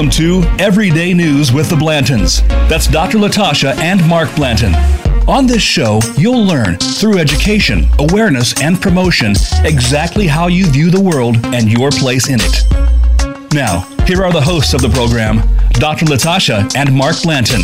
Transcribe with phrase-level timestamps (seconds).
[0.00, 2.40] Welcome to Everyday News with the Blantons.
[2.70, 3.18] That's Dr.
[3.18, 4.74] Latasha and Mark Blanton.
[5.28, 10.98] On this show, you'll learn through education, awareness, and promotion exactly how you view the
[10.98, 13.52] world and your place in it.
[13.52, 15.42] Now, here are the hosts of the program,
[15.72, 16.06] Dr.
[16.06, 17.60] Latasha and Mark Blanton.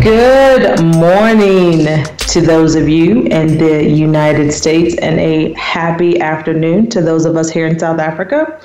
[0.00, 7.02] Good morning to those of you in the United States, and a happy afternoon to
[7.02, 8.58] those of us here in South Africa.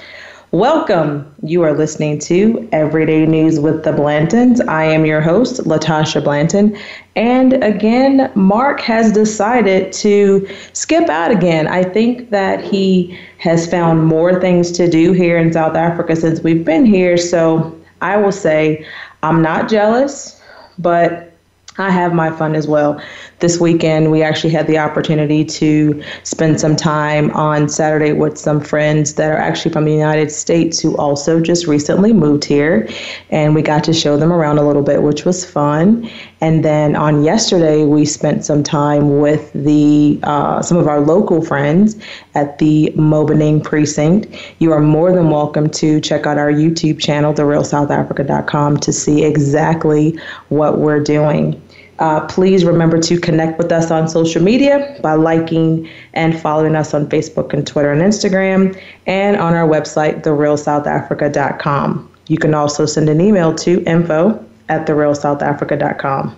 [0.51, 1.35] Welcome.
[1.41, 4.65] You are listening to Everyday News with the Blantons.
[4.67, 6.77] I am your host, Latasha Blanton.
[7.15, 11.67] And again, Mark has decided to skip out again.
[11.67, 16.41] I think that he has found more things to do here in South Africa since
[16.41, 17.17] we've been here.
[17.17, 18.85] So I will say
[19.23, 20.41] I'm not jealous,
[20.77, 21.34] but
[21.77, 23.01] I have my fun as well.
[23.39, 28.61] This weekend, we actually had the opportunity to spend some time on Saturday with some
[28.61, 32.87] friends that are actually from the United States who also just recently moved here.
[33.29, 36.09] And we got to show them around a little bit, which was fun.
[36.39, 41.43] And then on yesterday, we spent some time with the uh, some of our local
[41.43, 41.97] friends
[42.35, 44.27] at the Maboneng precinct.
[44.59, 50.17] You are more than welcome to check out our YouTube channel, therealsouthafrica.com, to see exactly
[50.47, 51.61] what we're doing.
[51.99, 56.93] Uh, please remember to connect with us on social media by liking and following us
[56.93, 62.11] on Facebook and Twitter and Instagram, and on our website, therealsouthafrica.com.
[62.27, 66.35] You can also send an email to info at therealsouthafrica.com.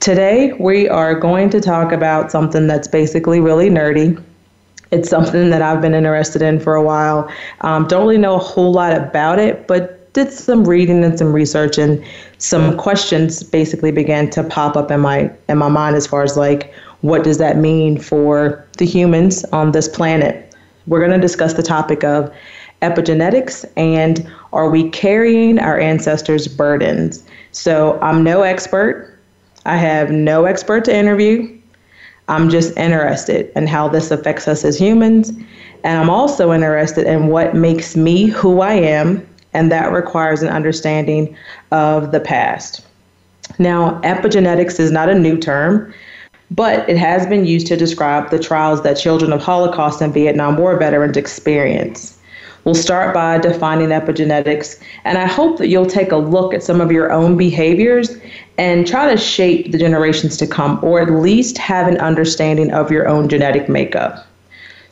[0.00, 4.22] Today, we are going to talk about something that's basically really nerdy.
[4.90, 7.30] It's something that I've been interested in for a while.
[7.60, 11.32] Um, don't really know a whole lot about it, but did some reading and some
[11.32, 12.04] research and
[12.38, 16.36] some questions basically began to pop up in my in my mind as far as
[16.36, 20.54] like what does that mean for the humans on this planet?
[20.86, 22.32] We're going to discuss the topic of
[22.82, 27.24] epigenetics and are we carrying our ancestors burdens?
[27.52, 29.18] So i'm no expert.
[29.66, 31.58] I have no expert to interview.
[32.28, 35.32] I'm just interested in how this affects us as humans
[35.84, 40.48] and i'm also interested in what makes me who i am and that requires an
[40.48, 41.36] understanding
[41.70, 42.84] of the past.
[43.58, 45.92] Now, epigenetics is not a new term,
[46.50, 50.56] but it has been used to describe the trials that children of Holocaust and Vietnam
[50.56, 52.16] War veterans experience.
[52.64, 56.80] We'll start by defining epigenetics, and I hope that you'll take a look at some
[56.80, 58.18] of your own behaviors
[58.58, 62.90] and try to shape the generations to come, or at least have an understanding of
[62.90, 64.26] your own genetic makeup.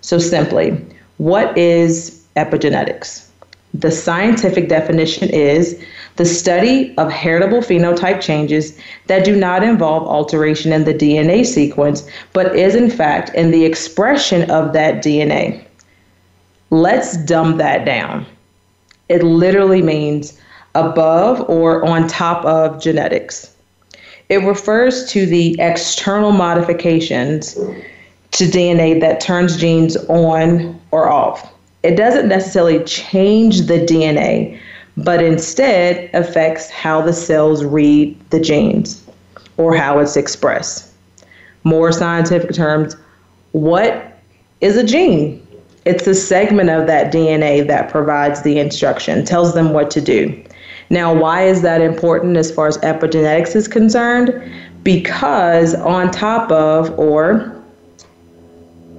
[0.00, 0.82] So, simply,
[1.18, 3.27] what is epigenetics?
[3.74, 5.78] The scientific definition is
[6.16, 12.08] the study of heritable phenotype changes that do not involve alteration in the DNA sequence,
[12.32, 15.62] but is in fact in the expression of that DNA.
[16.70, 18.26] Let's dumb that down.
[19.08, 20.38] It literally means
[20.74, 23.54] above or on top of genetics.
[24.28, 31.52] It refers to the external modifications to DNA that turns genes on or off
[31.82, 34.58] it doesn't necessarily change the DNA,
[34.96, 39.04] but instead affects how the cells read the genes
[39.56, 40.92] or how it's expressed.
[41.64, 42.96] More scientific terms,
[43.52, 44.18] what
[44.60, 45.44] is a gene?
[45.84, 50.44] It's a segment of that DNA that provides the instruction, tells them what to do.
[50.90, 54.34] Now, why is that important as far as epigenetics is concerned?
[54.82, 57.57] Because on top of or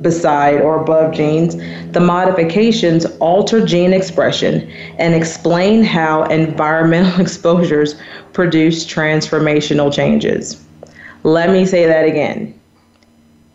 [0.02, 1.56] beside or above genes,
[1.92, 7.96] the modifications alter gene expression and explain how environmental exposures
[8.34, 10.64] produce transformational changes.
[11.24, 12.60] Let me say that again.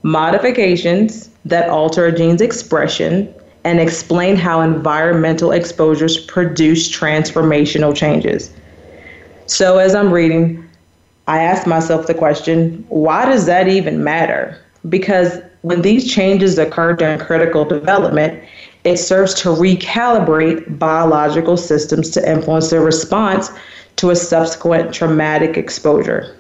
[0.03, 3.33] Modifications that alter a gene's expression
[3.65, 8.53] and explain how environmental exposures produce transformational changes.
[9.47, 10.63] So, as I'm reading,
[11.27, 14.59] I ask myself the question why does that even matter?
[14.89, 18.39] Because when these changes occur during critical development,
[18.85, 23.51] it serves to recalibrate biological systems to influence their response
[23.97, 26.37] to a subsequent traumatic exposure.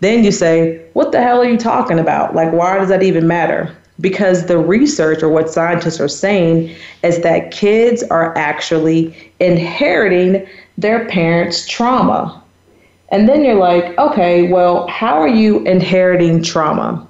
[0.00, 2.34] Then you say, What the hell are you talking about?
[2.34, 3.76] Like, why does that even matter?
[4.00, 10.48] Because the research or what scientists are saying is that kids are actually inheriting
[10.78, 12.42] their parents' trauma.
[13.10, 17.07] And then you're like, okay, well, how are you inheriting trauma?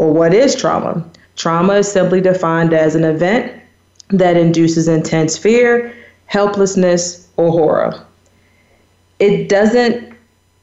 [0.00, 1.04] Or what is trauma?
[1.36, 3.52] Trauma is simply defined as an event
[4.08, 5.94] that induces intense fear,
[6.24, 8.02] helplessness, or horror.
[9.18, 10.16] It doesn't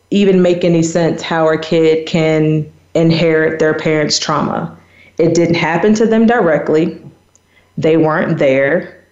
[0.10, 4.76] even make any sense how a kid can inherit their parents' trauma.
[5.20, 7.00] It didn't happen to them directly,
[7.78, 9.04] they weren't there,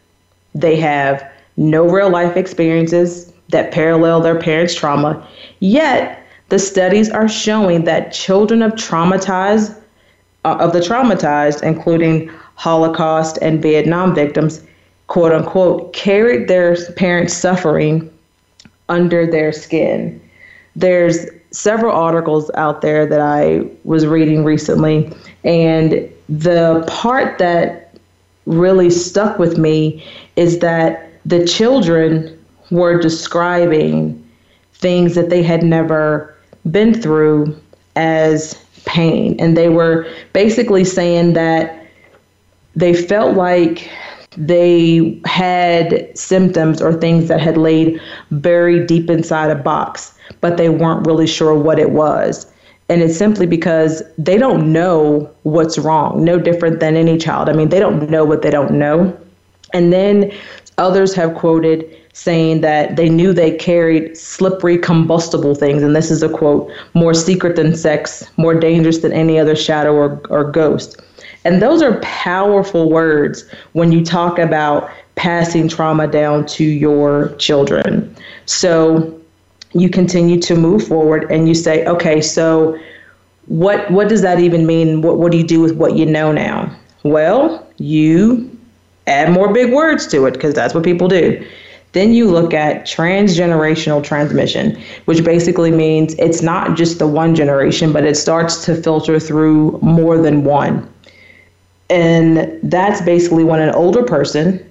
[0.56, 1.24] They have
[1.56, 5.28] no real life experiences that parallel their parents' trauma.
[5.60, 6.20] Yet,
[6.50, 9.80] the studies are showing that children of traumatized
[10.46, 14.64] uh, of the traumatized, including Holocaust and Vietnam victims,
[15.08, 18.10] quote unquote, carried their parents' suffering
[18.88, 20.22] under their skin.
[20.76, 25.12] There's several articles out there that I was reading recently,
[25.44, 27.98] and the part that
[28.46, 30.06] really stuck with me
[30.36, 32.38] is that the children
[32.70, 34.22] were describing
[34.74, 36.36] things that they had never
[36.70, 37.60] been through
[37.96, 39.36] as pain.
[39.40, 41.86] And they were basically saying that
[42.76, 43.90] they felt like
[44.38, 48.00] they had symptoms or things that had laid
[48.32, 52.52] buried deep inside a box, but they weren't really sure what it was.
[52.90, 57.50] And it's simply because they don't know what's wrong, no different than any child.
[57.50, 59.18] I mean, they don't know what they don't know.
[59.74, 60.32] And then
[60.78, 61.84] others have quoted
[62.16, 65.84] saying that they knew they carried slippery, combustible things.
[65.84, 69.94] And this is a quote more secret than sex, more dangerous than any other shadow
[69.94, 71.02] or, or ghost.
[71.44, 78.16] And those are powerful words when you talk about passing trauma down to your children.
[78.46, 79.20] So
[79.74, 82.80] you continue to move forward and you say, okay, so
[83.48, 85.02] what what does that even mean?
[85.02, 86.74] What what do you do with what you know now?
[87.04, 88.50] Well, you
[89.06, 91.46] add more big words to it because that's what people do.
[91.96, 97.94] Then you look at transgenerational transmission, which basically means it's not just the one generation,
[97.94, 100.92] but it starts to filter through more than one.
[101.90, 104.62] And that's basically when an older person,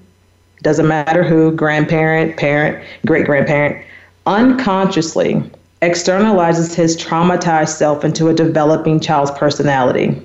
[0.60, 3.82] doesn't matter who, grandparent, parent, great grandparent,
[4.26, 5.42] unconsciously
[5.80, 10.20] externalizes his traumatized self into a developing child's personality.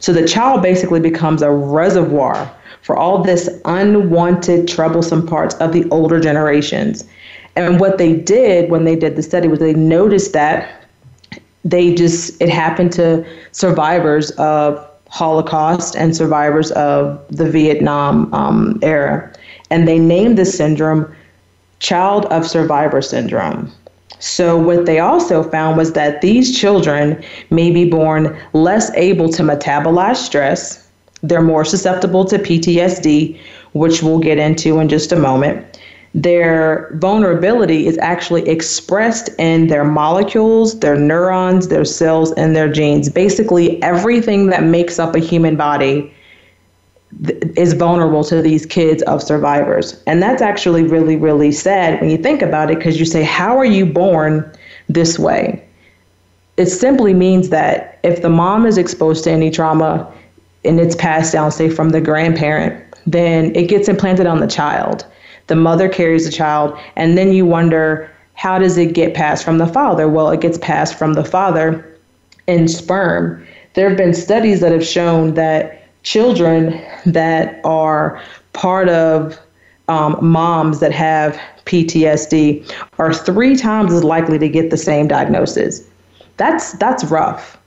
[0.00, 2.50] So the child basically becomes a reservoir
[2.82, 7.04] for all this unwanted, troublesome parts of the older generations.
[7.56, 10.84] And what they did when they did the study was they noticed that
[11.64, 19.30] they just, it happened to survivors of Holocaust and survivors of the Vietnam um, era.
[19.68, 21.14] And they named this syndrome
[21.80, 23.72] Child of Survivor Syndrome.
[24.20, 29.42] So, what they also found was that these children may be born less able to
[29.42, 30.86] metabolize stress,
[31.22, 33.38] they're more susceptible to PTSD,
[33.72, 35.80] which we'll get into in just a moment.
[36.14, 43.08] Their vulnerability is actually expressed in their molecules, their neurons, their cells, and their genes.
[43.08, 46.12] Basically, everything that makes up a human body
[47.56, 50.00] is vulnerable to these kids of survivors.
[50.06, 53.58] And that's actually really, really sad when you think about it because you say, How
[53.58, 54.50] are you born
[54.88, 55.64] this way?
[56.56, 60.12] It simply means that if the mom is exposed to any trauma,
[60.64, 65.06] and it's passed down, say, from the grandparent, then it gets implanted on the child.
[65.46, 69.58] The mother carries the child, and then you wonder, how does it get passed from
[69.58, 70.08] the father?
[70.08, 71.98] Well, it gets passed from the father
[72.46, 73.46] in sperm.
[73.74, 79.38] There have been studies that have shown that children that are part of
[79.88, 85.86] um, moms that have PTSD are three times as likely to get the same diagnosis.
[86.36, 87.58] That's that's rough.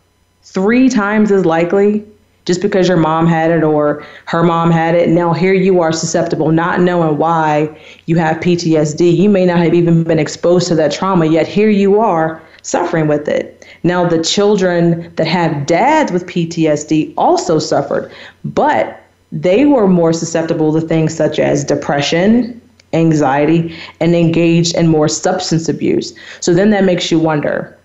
[0.44, 2.06] Three times as likely
[2.46, 5.10] just because your mom had it or her mom had it.
[5.10, 9.16] Now here you are susceptible, not knowing why you have PTSD.
[9.16, 13.08] You may not have even been exposed to that trauma, yet here you are suffering
[13.08, 13.66] with it.
[13.84, 18.12] Now the children that have dads with PTSD also suffered,
[18.44, 19.00] but
[19.32, 22.60] they were more susceptible to things such as depression,
[22.94, 26.14] anxiety, and engaged in more substance abuse.
[26.40, 27.78] So then that makes you wonder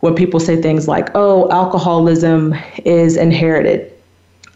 [0.00, 3.92] when people say things like, oh, alcoholism is inherited.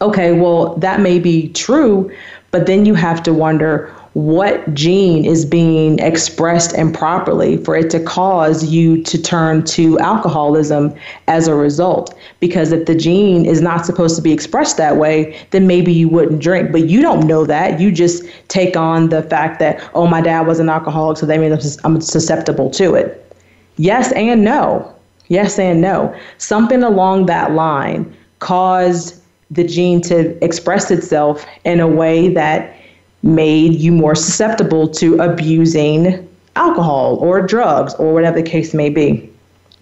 [0.01, 2.11] Okay, well, that may be true,
[2.55, 8.01] but then you have to wonder what gene is being expressed improperly for it to
[8.01, 10.95] cause you to turn to alcoholism
[11.27, 12.17] as a result.
[12.39, 16.07] Because if the gene is not supposed to be expressed that way, then maybe you
[16.07, 16.71] wouldn't drink.
[16.71, 17.81] But you don't know that.
[17.81, 21.37] You just take on the fact that, oh, my dad was an alcoholic, so that
[21.41, 23.35] means I'm susceptible to it.
[23.75, 24.95] Yes and no.
[25.27, 26.17] Yes and no.
[26.37, 29.21] Something along that line caused
[29.51, 32.75] the gene to express itself in a way that
[33.23, 39.29] made you more susceptible to abusing alcohol or drugs or whatever the case may be.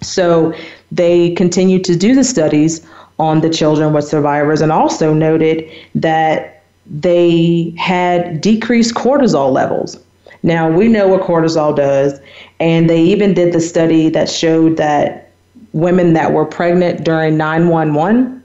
[0.01, 0.53] So
[0.91, 2.85] they continued to do the studies
[3.19, 9.97] on the children with survivors and also noted that they had decreased cortisol levels.
[10.43, 12.19] Now, we know what cortisol does,
[12.59, 15.31] and they even did the study that showed that
[15.71, 18.42] women that were pregnant during 911,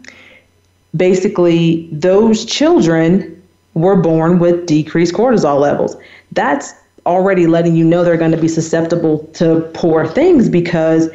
[0.96, 3.34] basically those children
[3.74, 5.96] were born with decreased cortisol levels.
[6.32, 6.74] That's
[7.06, 11.08] already letting you know they're going to be susceptible to poor things because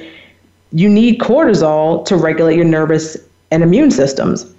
[0.72, 3.18] you need cortisol to regulate your nervous
[3.51, 4.51] and immune systems.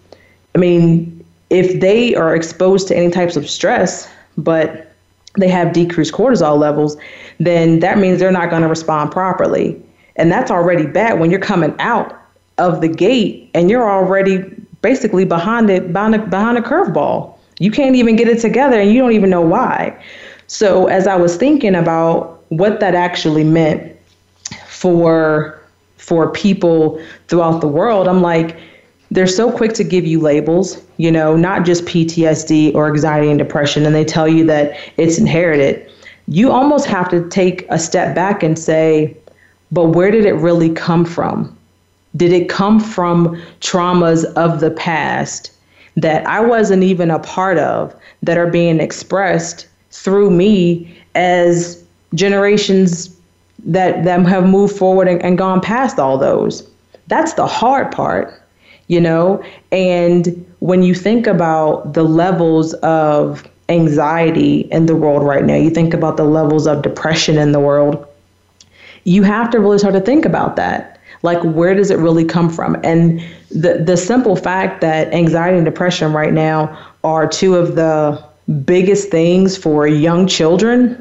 [0.55, 4.93] I mean, if they are exposed to any types of stress, but
[5.39, 6.97] they have decreased cortisol levels,
[7.41, 9.81] then that means they're not going to respond properly.
[10.17, 12.21] And that's already bad when you're coming out
[12.59, 14.45] of the gate and you're already
[14.85, 17.35] basically behind it behind a, behind a curveball.
[17.59, 19.99] You can't even get it together and you don't even know why.
[20.47, 23.97] So as I was thinking about what that actually meant
[24.67, 25.59] for
[25.97, 28.59] for people throughout the world, I'm like
[29.11, 33.39] they're so quick to give you labels, you know, not just PTSD or anxiety and
[33.39, 35.91] depression and they tell you that it's inherited.
[36.29, 39.17] You almost have to take a step back and say,
[39.73, 41.54] but where did it really come from?
[42.17, 45.51] Did it come from traumas of the past
[45.97, 51.83] that I wasn't even a part of that are being expressed through me as
[52.15, 53.17] generations
[53.65, 56.69] that, that have moved forward and, and gone past all those?
[57.07, 58.43] That's the hard part,
[58.89, 59.45] you know?
[59.73, 65.71] And when you think about the levels of anxiety in the world right now, you
[65.71, 68.07] think about the levels of depression in the world,
[69.05, 70.94] you have to really start to think about that
[71.25, 72.77] like where does it really come from?
[72.85, 78.23] And the the simple fact that anxiety and depression right now are two of the
[78.65, 81.01] biggest things for young children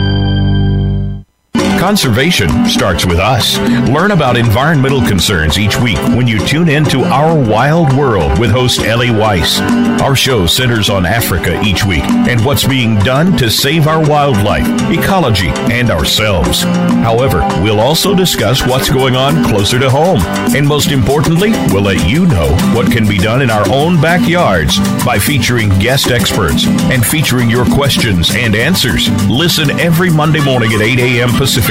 [1.81, 3.57] Conservation starts with us.
[3.89, 8.51] Learn about environmental concerns each week when you tune in to Our Wild World with
[8.51, 9.59] host Ellie Weiss.
[9.99, 14.67] Our show centers on Africa each week and what's being done to save our wildlife,
[14.91, 16.61] ecology, and ourselves.
[17.01, 20.21] However, we'll also discuss what's going on closer to home.
[20.55, 24.77] And most importantly, we'll let you know what can be done in our own backyards
[25.03, 29.09] by featuring guest experts and featuring your questions and answers.
[29.27, 31.29] Listen every Monday morning at 8 a.m.
[31.31, 31.70] Pacific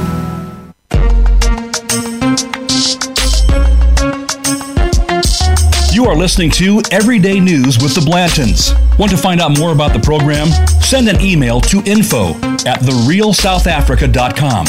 [6.11, 8.73] Are listening to Everyday News with the Blantons.
[8.99, 10.47] Want to find out more about the program?
[10.81, 12.31] Send an email to info
[12.67, 14.65] at therealsouthafrica.com.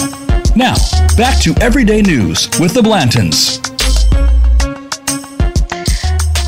[0.54, 0.76] Now,
[1.16, 3.58] back to Everyday News with the Blantons.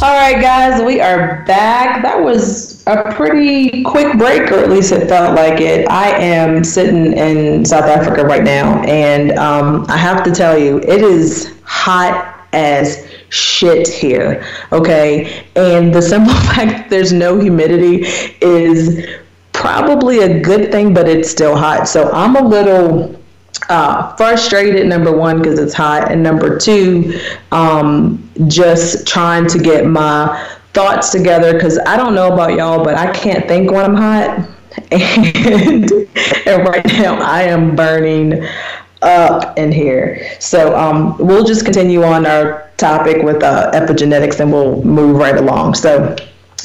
[0.01, 2.01] All right, guys, we are back.
[2.03, 5.91] That was a pretty quick break, or at least it felt like it.
[5.91, 10.79] I am sitting in South Africa right now, and um, I have to tell you,
[10.79, 14.47] it is hot as shit here.
[14.73, 18.05] Okay, and the simple fact that there's no humidity
[18.41, 19.07] is
[19.53, 21.89] probably a good thing, but it's still hot.
[21.89, 23.19] So I'm a little
[23.69, 27.19] uh, frustrated number one because it's hot and number two
[27.53, 32.95] um, just trying to get my thoughts together because i don't know about y'all but
[32.97, 34.49] i can't think when i'm hot
[34.91, 35.93] and,
[36.47, 38.45] and right now i am burning
[39.05, 44.53] up in here so um, we'll just continue on our topic with uh, epigenetics and
[44.53, 46.17] we'll move right along so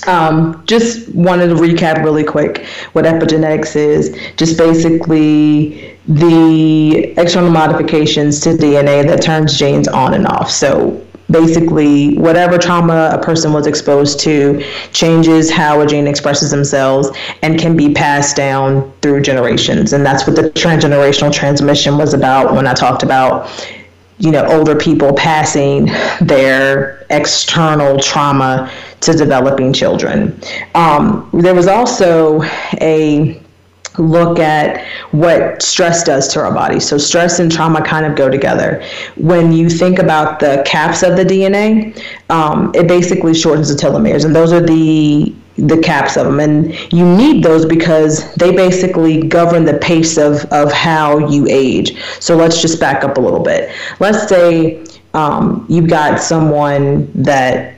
[0.08, 4.18] um, just wanted to recap really quick what epigenetics is.
[4.38, 10.50] Just basically the external modifications to DNA that turns genes on and off.
[10.50, 17.10] So basically, whatever trauma a person was exposed to changes how a gene expresses themselves
[17.42, 19.94] and can be passed down through generations.
[19.94, 23.50] And that's what the transgenerational transmission was about when I talked about
[24.20, 25.86] you know older people passing
[26.22, 28.72] their external trauma
[29.02, 30.40] to developing children.
[30.76, 32.44] Um, there was also
[32.82, 33.42] a
[33.98, 36.80] look at what stress does to our body.
[36.80, 38.84] So stress and trauma kind of go together.
[39.16, 44.26] When you think about the caps of the DNA, um, it basically shortens the telomeres,
[44.26, 49.28] and those are the the caps of them and you need those because they basically
[49.28, 53.42] govern the pace of, of how you age so let's just back up a little
[53.42, 53.70] bit
[54.00, 54.82] let's say
[55.14, 57.76] um, you've got someone that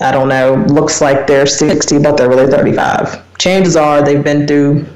[0.00, 3.36] I don't know, looks like they're 60, but they're really 35.
[3.36, 4.86] Chances are they've been through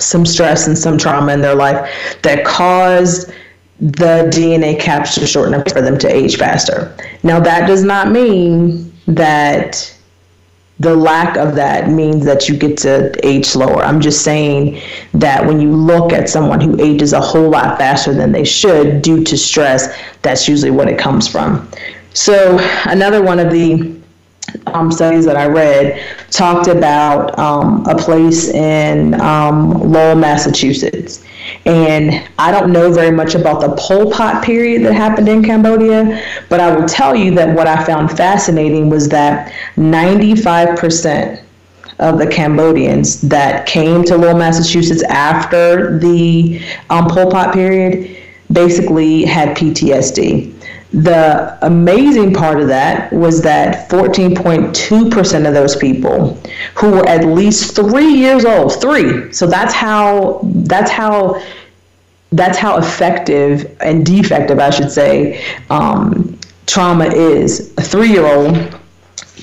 [0.00, 1.88] some stress and some trauma in their life
[2.22, 3.32] that caused
[3.80, 6.96] the DNA caps to shorten up for them to age faster.
[7.22, 9.90] Now, that does not mean that
[10.80, 13.82] the lack of that means that you get to age slower.
[13.82, 14.80] I'm just saying
[15.12, 19.02] that when you look at someone who ages a whole lot faster than they should
[19.02, 21.68] due to stress, that's usually what it comes from.
[22.12, 23.93] So, another one of the
[24.66, 31.24] um, studies that I read talked about um, a place in um, Lowell, Massachusetts.
[31.66, 36.22] And I don't know very much about the Pol Pot period that happened in Cambodia,
[36.48, 41.42] but I will tell you that what I found fascinating was that 95%
[41.98, 48.16] of the Cambodians that came to Lowell, Massachusetts after the um, Pol Pot period
[48.52, 50.53] basically had PTSD.
[50.94, 56.40] The amazing part of that was that 14.2% of those people
[56.76, 59.32] who were at least three years old, three.
[59.32, 61.42] So that's how that's how
[62.30, 67.74] that's how effective and defective, I should say, um, trauma is.
[67.76, 68.78] A three-year-old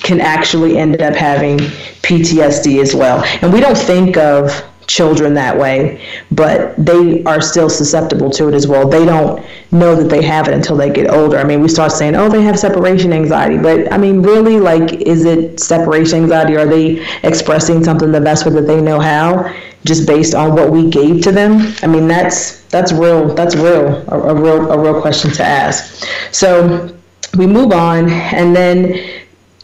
[0.02, 1.58] can actually end up having
[2.02, 4.50] PTSD as well, and we don't think of
[4.92, 8.86] children that way, but they are still susceptible to it as well.
[8.86, 11.38] They don't know that they have it until they get older.
[11.38, 14.92] I mean, we start saying, oh, they have separation anxiety, but I mean, really, like,
[14.92, 16.56] is it separation anxiety?
[16.56, 19.50] Are they expressing something the best way that they know how,
[19.86, 21.74] just based on what we gave to them?
[21.82, 23.34] I mean, that's that's real.
[23.34, 24.04] That's real.
[24.08, 26.06] A, a real a real question to ask.
[26.32, 26.94] So
[27.38, 29.11] we move on, and then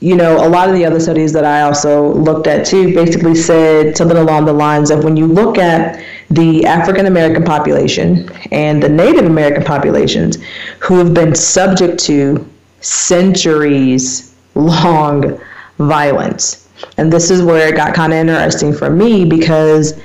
[0.01, 3.35] you know, a lot of the other studies that I also looked at too basically
[3.35, 8.83] said something along the lines of when you look at the African American population and
[8.83, 10.39] the Native American populations
[10.79, 12.49] who have been subject to
[12.81, 15.41] centuries long
[15.79, 16.69] violence.
[16.97, 20.01] And this is where it got kind of interesting for me because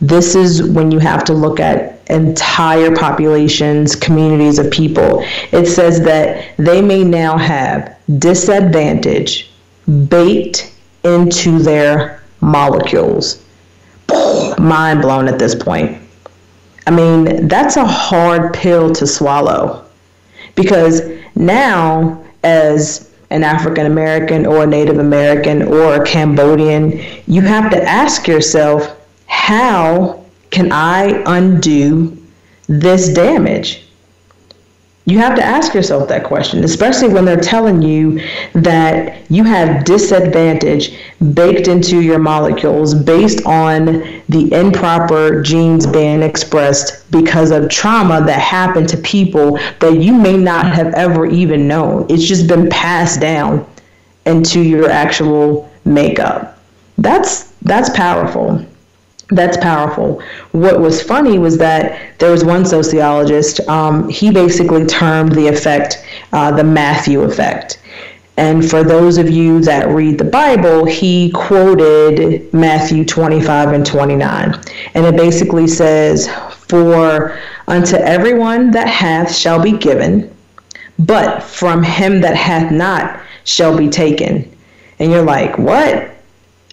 [0.00, 5.24] this is when you have to look at entire populations, communities of people.
[5.52, 9.50] It says that they may now have disadvantage
[10.08, 10.72] baked
[11.04, 13.42] into their molecules.
[14.58, 16.00] Mind blown at this point.
[16.86, 19.84] I mean, that's a hard pill to swallow
[20.54, 21.00] because
[21.34, 27.82] now, as an African American or a Native American or a Cambodian, you have to
[27.82, 29.00] ask yourself,
[29.44, 32.16] how can I undo
[32.66, 33.86] this damage?
[35.04, 38.22] You have to ask yourself that question, especially when they're telling you
[38.54, 40.98] that you have disadvantage
[41.34, 48.40] baked into your molecules based on the improper genes being expressed because of trauma that
[48.40, 52.06] happened to people that you may not have ever even known.
[52.08, 53.66] It's just been passed down
[54.24, 56.58] into your actual makeup.
[56.96, 58.64] That's that's powerful
[59.30, 60.22] that's powerful.
[60.52, 66.04] What was funny was that there was one sociologist, um, he basically termed the effect
[66.32, 67.80] uh, the Matthew effect.
[68.36, 74.60] And for those of you that read the Bible, he quoted Matthew 25 and 29.
[74.94, 76.28] And it basically says,
[76.66, 80.34] For unto everyone that hath shall be given,
[80.98, 84.50] but from him that hath not shall be taken.
[84.98, 86.13] And you're like, What?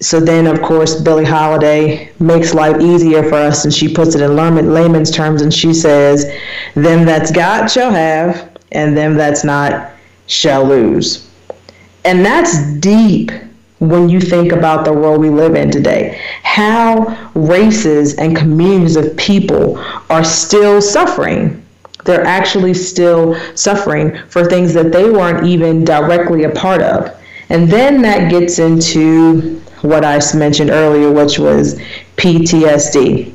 [0.02, 4.22] So then, of course, Billie Holiday makes life easier for us and she puts it
[4.22, 6.26] in layman's terms and she says,
[6.74, 9.92] Them that's got shall have, and them that's not
[10.26, 11.30] shall lose.
[12.04, 13.32] And that's deep
[13.78, 16.20] when you think about the world we live in today.
[16.42, 19.78] How races and communities of people
[20.10, 21.64] are still suffering.
[22.06, 27.16] They're actually still suffering for things that they weren't even directly a part of.
[27.50, 31.80] And then that gets into what I mentioned earlier, which was
[32.18, 33.32] PTSD,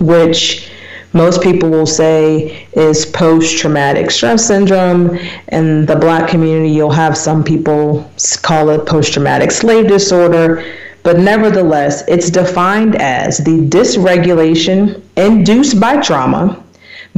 [0.00, 0.70] which
[1.12, 5.16] most people will say is post traumatic stress syndrome.
[5.48, 8.10] In the black community, you'll have some people
[8.42, 10.64] call it post traumatic slave disorder.
[11.04, 16.64] But nevertheless, it's defined as the dysregulation induced by trauma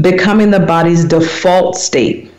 [0.00, 2.30] becoming the body's default state.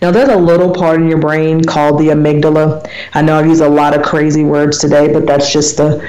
[0.00, 2.88] Now, there's a little part in your brain called the amygdala.
[3.14, 6.08] I know I've used a lot of crazy words today, but that's just the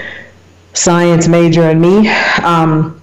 [0.73, 2.09] science major in me.
[2.43, 3.01] Um,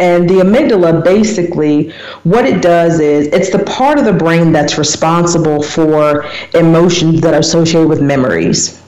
[0.00, 1.90] and the amygdala basically,
[2.22, 7.34] what it does is it's the part of the brain that's responsible for emotions that
[7.34, 8.80] are associated with memories.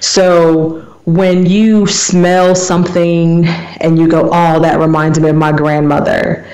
[0.00, 6.46] So when you smell something and you go, oh, that reminds me of my grandmother,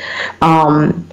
[0.43, 1.09] um,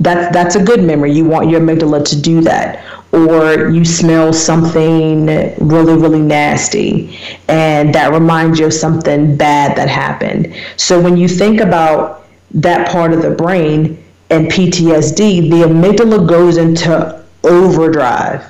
[0.00, 1.12] that, that's a good memory.
[1.12, 2.84] You want your amygdala to do that.
[3.12, 9.88] Or you smell something really, really nasty, and that reminds you of something bad that
[9.88, 10.54] happened.
[10.76, 16.56] So when you think about that part of the brain and PTSD, the amygdala goes
[16.56, 18.44] into overdrive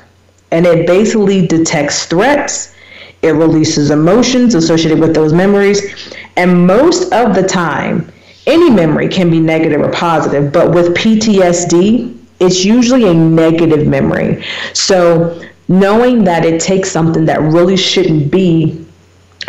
[0.51, 2.75] and it basically detects threats.
[3.23, 6.15] It releases emotions associated with those memories.
[6.37, 8.11] And most of the time,
[8.51, 14.45] any memory can be negative or positive, but with PTSD, it's usually a negative memory.
[14.73, 18.85] So, knowing that it takes something that really shouldn't be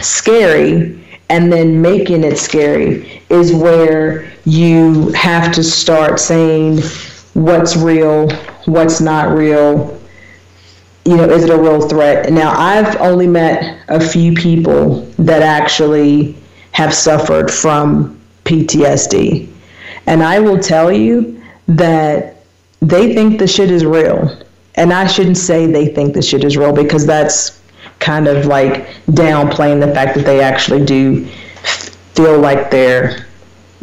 [0.02, 6.82] scary and then making it scary is where you have to start saying
[7.34, 8.30] what's real,
[8.66, 10.00] what's not real.
[11.06, 12.32] You know, is it a real threat?
[12.32, 16.36] Now, I've only met a few people that actually
[16.74, 18.21] have suffered from
[18.52, 19.48] PTSD.
[20.08, 22.44] And I will tell you that
[22.82, 24.38] they think the shit is real.
[24.76, 27.62] And I shouldn't say they think the shit is real because that's
[28.00, 31.26] kind of like downplaying the fact that they actually do
[32.16, 33.28] feel like they're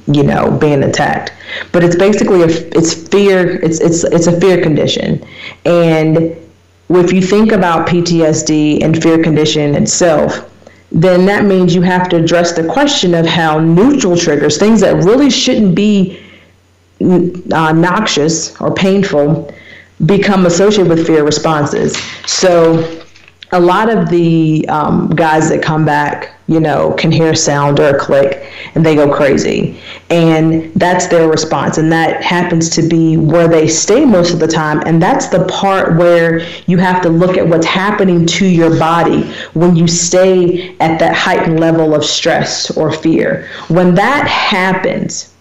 [0.07, 1.33] you know being attacked
[1.71, 5.25] but it's basically a, it's fear it's it's it's a fear condition
[5.65, 6.37] and
[6.89, 10.48] if you think about PTSD and fear condition itself
[10.91, 14.95] then that means you have to address the question of how neutral triggers things that
[15.05, 16.19] really shouldn't be
[17.01, 19.53] uh, noxious or painful
[20.07, 21.97] become associated with fear responses.
[22.27, 23.03] So
[23.53, 27.79] a lot of the um, guys that come back, you know, can hear a sound
[27.79, 29.79] or a click and they go crazy.
[30.09, 31.77] And that's their response.
[31.77, 34.83] And that happens to be where they stay most of the time.
[34.87, 39.31] And that's the part where you have to look at what's happening to your body
[39.53, 43.47] when you stay at that heightened level of stress or fear.
[43.69, 45.35] When that happens,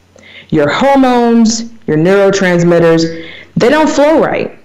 [0.50, 4.60] your hormones, your neurotransmitters, they don't flow right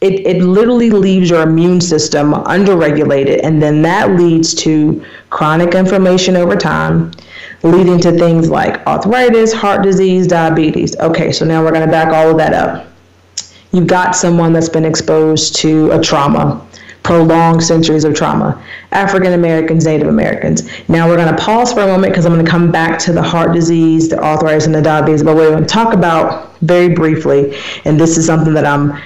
[0.00, 6.36] it, it literally leaves your immune system underregulated, and then that leads to chronic inflammation
[6.36, 7.10] over time,
[7.64, 10.96] leading to things like arthritis, heart disease, diabetes.
[11.00, 12.86] Okay, so now we're going to back all of that up.
[13.72, 16.64] You've got someone that's been exposed to a trauma,
[17.02, 20.62] prolonged centuries of trauma, African Americans, Native Americans.
[20.88, 23.12] Now we're going to pause for a moment because I'm going to come back to
[23.12, 26.94] the heart disease, the arthritis, and the diabetes, but we're going to talk about very
[26.94, 29.00] briefly, and this is something that I'm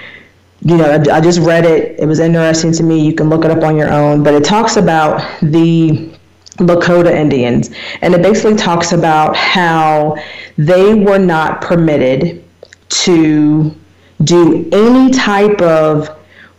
[0.65, 1.99] you know, I, I just read it.
[1.99, 3.05] It was interesting to me.
[3.05, 6.09] You can look it up on your own, but it talks about the
[6.57, 7.71] Lakota Indians.
[8.01, 10.15] And it basically talks about how
[10.57, 12.43] they were not permitted
[12.89, 13.75] to
[14.23, 16.09] do any type of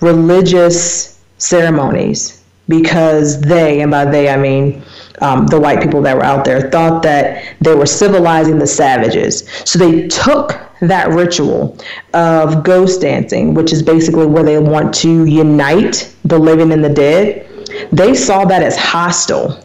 [0.00, 4.82] religious ceremonies because they, and by they I mean
[5.20, 9.48] um, the white people that were out there, thought that they were civilizing the savages.
[9.64, 11.78] So they took that ritual
[12.12, 16.88] of ghost dancing, which is basically where they want to unite the living and the
[16.88, 17.46] dead,
[17.92, 19.64] they saw that as hostile.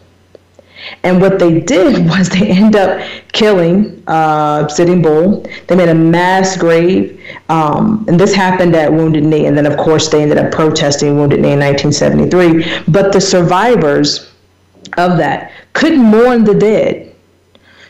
[1.02, 3.00] And what they did was they end up
[3.32, 5.46] killing uh, Sitting Bull.
[5.66, 9.46] They made a mass grave, um, and this happened at Wounded Knee.
[9.46, 12.84] And then, of course, they ended up protesting Wounded Knee in 1973.
[12.88, 14.30] But the survivors
[14.96, 17.14] of that couldn't mourn the dead.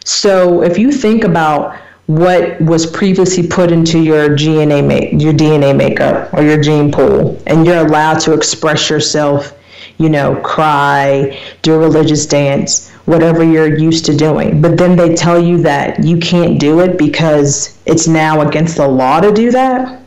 [0.04, 1.76] So if you think about
[2.10, 7.40] what was previously put into your DNA make, your DNA makeup or your gene pool,
[7.46, 9.56] and you're allowed to express yourself,
[9.98, 14.60] you know, cry, do a religious dance, whatever you're used to doing.
[14.60, 18.88] But then they tell you that you can't do it because it's now against the
[18.88, 20.02] law to do that.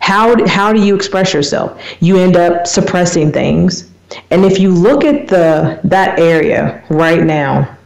[0.00, 1.80] How, how do you express yourself?
[2.00, 3.88] You end up suppressing things.
[4.32, 7.76] And if you look at the that area right now,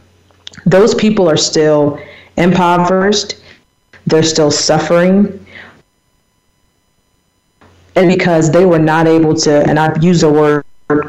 [0.65, 1.99] those people are still
[2.37, 3.35] impoverished,
[4.05, 5.45] they're still suffering.
[7.95, 10.63] And because they were not able to, and I've used the word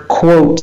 [0.09, 0.63] quote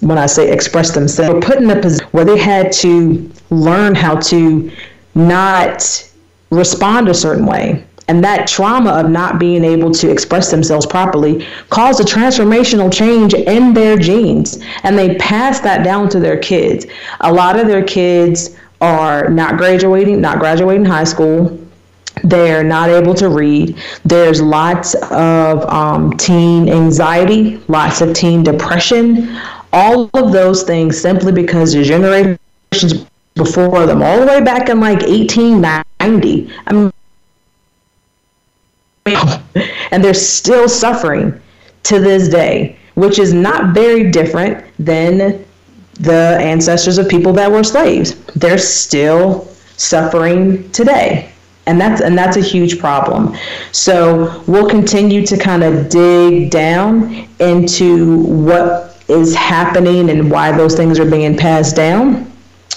[0.00, 3.94] when I say express themselves, were put in a position where they had to learn
[3.94, 4.70] how to
[5.14, 6.10] not
[6.50, 7.84] respond a certain way.
[8.08, 13.32] And that trauma of not being able to express themselves properly caused a transformational change
[13.34, 14.62] in their genes.
[14.82, 16.86] And they pass that down to their kids.
[17.20, 21.58] A lot of their kids are not graduating, not graduating high school.
[22.22, 23.76] They're not able to read.
[24.04, 29.36] There's lots of um, teen anxiety, lots of teen depression,
[29.72, 34.78] all of those things simply because the generations before them, all the way back in
[34.78, 36.92] like 1890, I mean,
[39.06, 41.38] and they're still suffering
[41.82, 45.44] to this day, which is not very different than
[46.00, 48.14] the ancestors of people that were slaves.
[48.34, 49.44] They're still
[49.76, 51.30] suffering today.
[51.66, 53.36] And that's and that's a huge problem.
[53.72, 60.74] So we'll continue to kind of dig down into what is happening and why those
[60.74, 62.30] things are being passed down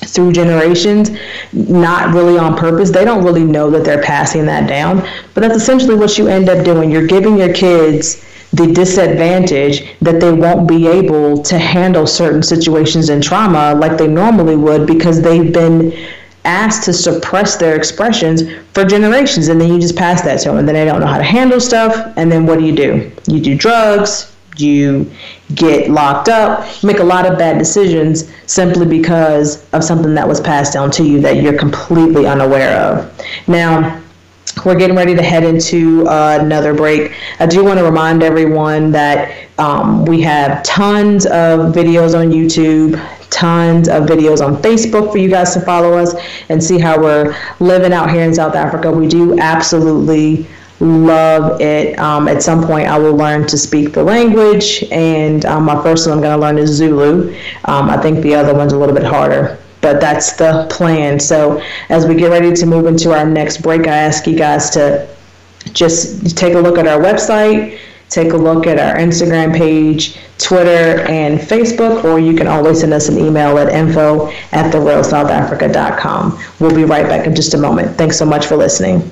[0.06, 1.12] through generations,
[1.54, 2.92] not really on purpose.
[2.92, 5.08] They don't really know that they're passing that down.
[5.34, 6.92] But that's essentially what you end up doing.
[6.92, 13.10] You're giving your kids the disadvantage that they won't be able to handle certain situations
[13.10, 15.92] and trauma like they normally would because they've been
[16.46, 20.58] asked to suppress their expressions for generations and then you just pass that to them
[20.58, 23.12] and then they don't know how to handle stuff and then what do you do
[23.28, 25.12] you do drugs you
[25.56, 30.42] get locked up, make a lot of bad decisions simply because of something that was
[30.42, 33.48] passed down to you that you're completely unaware of.
[33.48, 34.02] Now,
[34.66, 37.14] we're getting ready to head into uh, another break.
[37.40, 43.00] I do want to remind everyone that um, we have tons of videos on YouTube,
[43.30, 46.16] tons of videos on Facebook for you guys to follow us
[46.50, 48.92] and see how we're living out here in South Africa.
[48.92, 50.48] We do absolutely
[50.80, 51.98] love it.
[52.00, 56.08] Um, at some point, I will learn to speak the language, and um, my first
[56.08, 57.36] one I'm going to learn is Zulu.
[57.66, 61.20] Um, I think the other one's a little bit harder, but that's the plan.
[61.20, 64.70] So, as we get ready to move into our next break, I ask you guys
[64.72, 65.08] to
[65.74, 67.80] just take a look at our website.
[68.10, 72.94] Take a look at our Instagram page, Twitter, and Facebook, or you can always send
[72.94, 76.42] us an email at info at therealsouthafrica.com.
[76.62, 77.98] We'll be right back in just a moment.
[77.98, 79.12] Thanks so much for listening.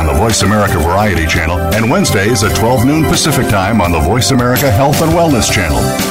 [0.01, 3.99] on the Voice America Variety Channel, and Wednesdays at 12 noon Pacific Time on the
[3.99, 6.10] Voice America Health and Wellness Channel.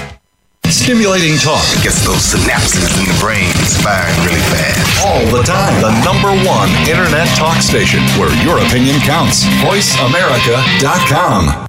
[0.71, 1.61] Stimulating talk.
[1.75, 3.51] It gets those synapses in the brain
[3.83, 5.03] firing really fast.
[5.05, 5.81] All the time.
[5.81, 9.43] The number one internet talk station where your opinion counts.
[9.61, 11.67] VoiceAmerica.com.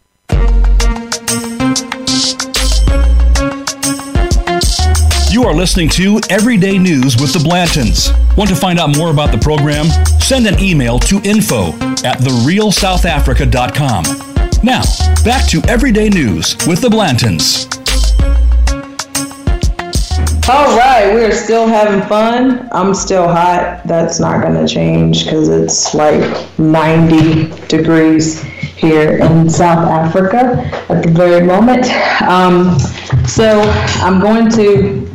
[5.32, 8.10] You are listening to Everyday News with the Blantons.
[8.36, 9.86] Want to find out more about the program?
[10.20, 11.72] Send an email to info
[12.06, 14.04] at therealsouthafrica.com.
[14.62, 14.82] Now,
[15.24, 17.81] back to Everyday News with the Blantons.
[20.48, 22.68] All right, we're still having fun.
[22.72, 23.82] I'm still hot.
[23.86, 30.56] That's not going to change because it's like 90 degrees here in South Africa
[30.88, 31.86] at the very moment.
[32.22, 32.76] Um,
[33.24, 33.60] so
[34.02, 35.08] I'm going to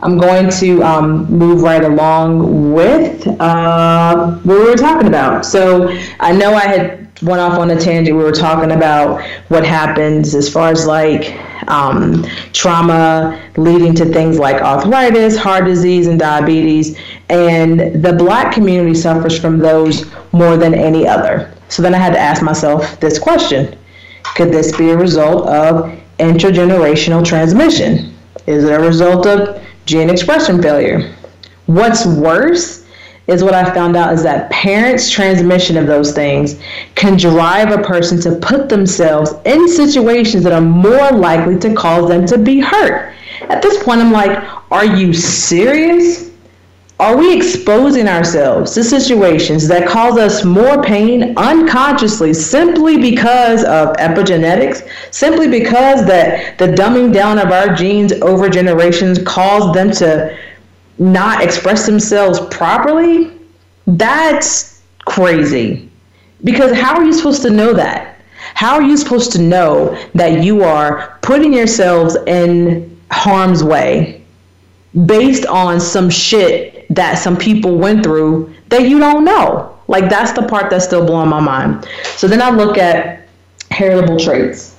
[0.00, 5.44] I'm going to um, move right along with uh, what we were talking about.
[5.44, 8.16] So I know I had went off on a tangent.
[8.16, 14.38] We were talking about what happens as far as like um, trauma leading to things
[14.38, 16.98] like arthritis, heart disease, and diabetes.
[17.28, 21.52] And the black community suffers from those more than any other.
[21.68, 23.76] So then I had to ask myself this question
[24.34, 28.14] Could this be a result of intergenerational transmission?
[28.46, 31.14] Is it a result of gene expression failure?
[31.66, 32.79] What's worse
[33.30, 36.60] is what I found out is that parents' transmission of those things
[36.96, 42.08] can drive a person to put themselves in situations that are more likely to cause
[42.08, 43.14] them to be hurt.
[43.42, 46.30] At this point, I'm like, are you serious?
[46.98, 53.96] Are we exposing ourselves to situations that cause us more pain unconsciously simply because of
[53.96, 60.36] epigenetics, simply because that the dumbing down of our genes over generations caused them to
[61.00, 63.32] not express themselves properly,
[63.86, 65.90] that's crazy.
[66.44, 68.20] Because how are you supposed to know that?
[68.54, 74.22] How are you supposed to know that you are putting yourselves in harm's way
[75.06, 79.78] based on some shit that some people went through that you don't know?
[79.88, 81.88] Like, that's the part that's still blowing my mind.
[82.16, 83.26] So then I look at
[83.70, 84.69] heritable traits.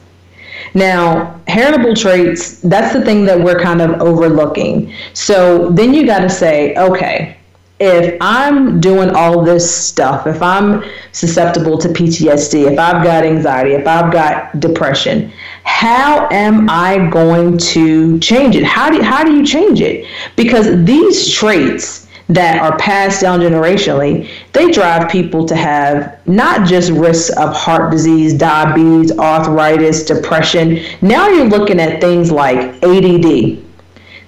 [0.74, 4.94] Now, heritable traits, that's the thing that we're kind of overlooking.
[5.14, 7.38] So then you got to say, okay,
[7.82, 13.72] if I'm doing all this stuff, if I'm susceptible to PTSD, if I've got anxiety,
[13.72, 18.64] if I've got depression, how am I going to change it?
[18.64, 20.08] How do, how do you change it?
[20.36, 26.92] Because these traits, that are passed down generationally, they drive people to have not just
[26.92, 30.82] risks of heart disease, diabetes, arthritis, depression.
[31.02, 33.62] Now you're looking at things like ADD.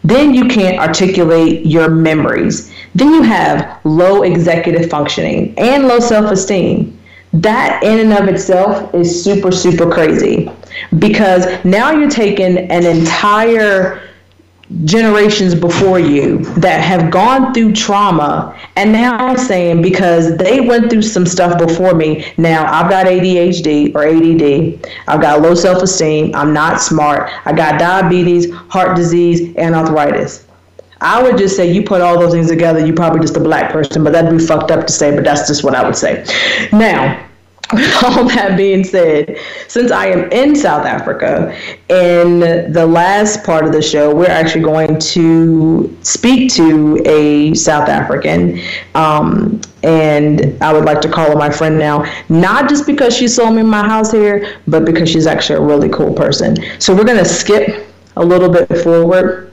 [0.04, 2.74] Then you can't articulate your memories.
[2.94, 7.00] Then you have low executive functioning and low self esteem.
[7.32, 10.52] That in and of itself is super, super crazy
[11.00, 14.02] because now you're taking an entire
[14.86, 20.90] generations before you that have gone through trauma and now I'm saying because they went
[20.90, 22.26] through some stuff before me.
[22.38, 26.34] Now I've got ADHD or ADD I've got low self-esteem.
[26.36, 27.32] I'm not smart.
[27.46, 30.48] I got diabetes heart disease and arthritis.
[31.02, 33.72] I would just say you put all those things together you're probably just a black
[33.72, 36.26] person but that'd be fucked up to say but that's just what I would say.
[36.72, 37.23] Now
[38.04, 41.58] all that being said, since I am in South Africa,
[41.90, 47.90] in the last part of the show, we're actually going to speak to a South
[47.90, 48.60] African.
[48.96, 53.28] Um, and I would like to call her my friend now, not just because she
[53.28, 56.58] sold me my house here, but because she's actually a really cool person.
[56.80, 59.53] So we're going to skip a little bit forward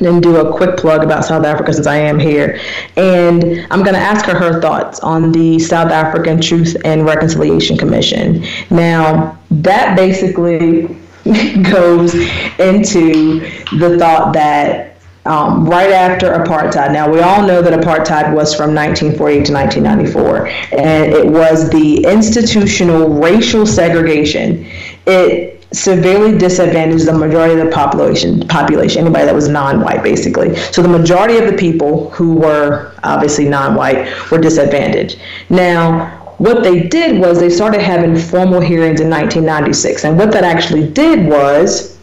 [0.00, 2.60] and do a quick plug about South Africa since I am here.
[2.96, 7.76] And I'm going to ask her her thoughts on the South African Truth and Reconciliation
[7.76, 8.44] Commission.
[8.70, 10.82] Now, that basically
[11.62, 12.14] goes
[12.58, 13.40] into
[13.78, 14.94] the thought that
[15.26, 16.92] um, right after apartheid.
[16.92, 20.46] Now, we all know that apartheid was from 1948 to 1994,
[20.78, 24.66] and it was the institutional racial segregation.
[25.06, 30.82] It severely disadvantaged the majority of the population population anybody that was non-white basically so
[30.82, 35.18] the majority of the people who were obviously non-white were disadvantaged
[35.50, 40.44] now what they did was they started having formal hearings in 1996 and what that
[40.44, 41.94] actually did was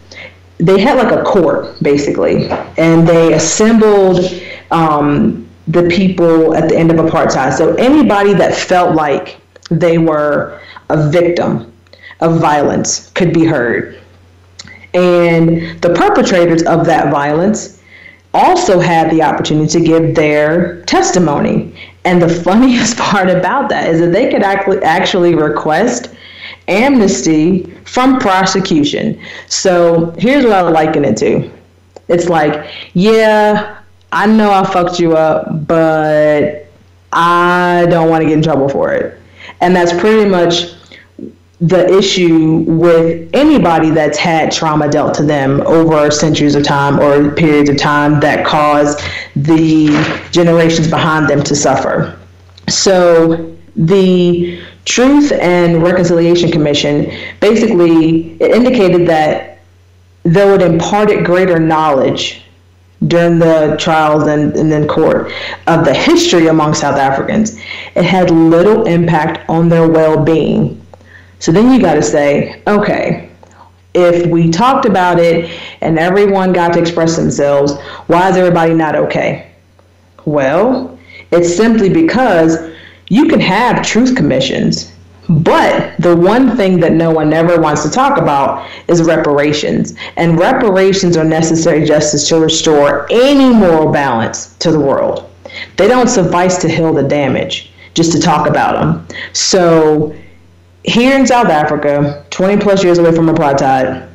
[0.62, 2.48] they had like a court basically,
[2.78, 4.20] and they assembled
[4.70, 7.54] um, the people at the end of apartheid.
[7.58, 11.71] So anybody that felt like they were a victim
[12.22, 14.00] of violence could be heard.
[14.94, 17.82] And the perpetrators of that violence
[18.34, 21.76] also had the opportunity to give their testimony.
[22.06, 26.14] And the funniest part about that is that they could actually actually request
[26.68, 29.22] amnesty from prosecution.
[29.48, 31.52] So here's what I liken it to
[32.08, 33.80] it's like, yeah,
[34.12, 36.68] I know I fucked you up, but
[37.14, 39.18] I don't want to get in trouble for it.
[39.62, 40.74] And that's pretty much
[41.62, 47.32] the issue with anybody that's had trauma dealt to them over centuries of time or
[47.36, 49.00] periods of time that cause
[49.36, 49.90] the
[50.32, 52.20] generations behind them to suffer.
[52.68, 59.60] So the Truth and Reconciliation Commission basically it indicated that
[60.24, 62.44] though it imparted greater knowledge
[63.08, 65.32] during the trials and, and then court
[65.68, 67.60] of the history among South Africans,
[67.96, 70.81] it had little impact on their well being
[71.42, 73.32] so then you got to say, okay,
[73.96, 75.50] if we talked about it
[75.82, 77.74] and everyone got to express themselves,
[78.06, 79.52] why is everybody not okay?
[80.26, 81.00] Well,
[81.32, 82.72] it's simply because
[83.10, 84.94] you can have truth commissions,
[85.30, 89.96] but the one thing that no one ever wants to talk about is reparations.
[90.18, 95.28] And reparations are necessary justice to restore any moral balance to the world.
[95.78, 99.08] They don't suffice to heal the damage, just to talk about them.
[99.34, 100.16] So
[100.84, 104.10] here in South Africa, 20 plus years away from apartheid,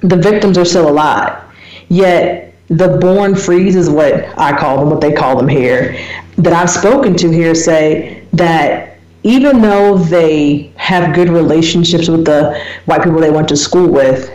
[0.00, 1.42] the victims are still alive.
[1.88, 5.98] Yet the born frees is what I call them, what they call them here,
[6.38, 12.60] that I've spoken to here say that even though they have good relationships with the
[12.86, 14.30] white people they went to school with,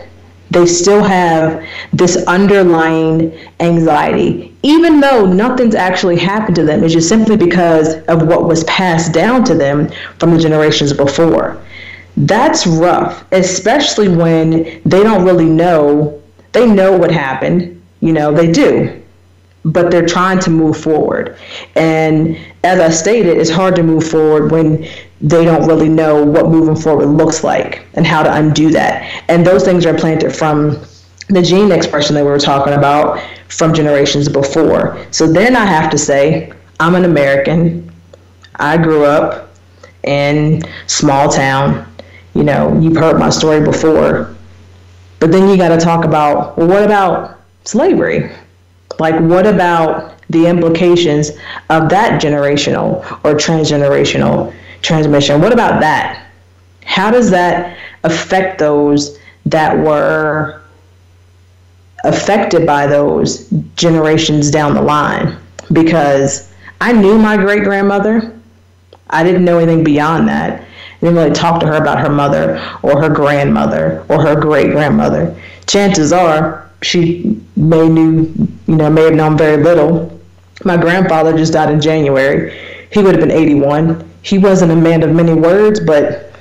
[0.50, 4.56] they still have this underlying anxiety.
[4.62, 9.12] Even though nothing's actually happened to them, it's just simply because of what was passed
[9.12, 11.60] down to them from the generations before
[12.26, 16.20] that's rough, especially when they don't really know.
[16.52, 19.02] They know what happened, you know, they do,
[19.64, 21.38] but they're trying to move forward.
[21.76, 24.88] And as I stated, it's hard to move forward when
[25.20, 29.24] they don't really know what moving forward looks like and how to undo that.
[29.28, 30.80] And those things are planted from
[31.28, 35.04] the gene expression that we were talking about from generations before.
[35.10, 37.92] So then I have to say, I'm an American.
[38.56, 39.50] I grew up
[40.04, 41.87] in small town
[42.38, 44.36] you know, you've heard my story before.
[45.18, 48.30] But then you got to talk about, well, what about slavery?
[49.00, 51.30] Like, what about the implications
[51.68, 55.40] of that generational or transgenerational transmission?
[55.40, 56.28] What about that?
[56.84, 60.62] How does that affect those that were
[62.04, 65.36] affected by those generations down the line?
[65.72, 68.38] Because I knew my great grandmother,
[69.10, 70.68] I didn't know anything beyond that
[71.00, 75.34] didn't really talk to her about her mother or her grandmother or her great grandmother.
[75.66, 78.32] Chances are she may knew,
[78.66, 80.20] you know, may have known very little.
[80.64, 82.56] My grandfather just died in January.
[82.90, 84.08] He would have been 81.
[84.22, 86.32] He wasn't a man of many words, but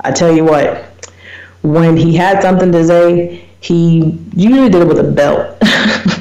[0.00, 0.84] I tell you what,
[1.62, 5.56] when he had something to say, he usually did it with a belt.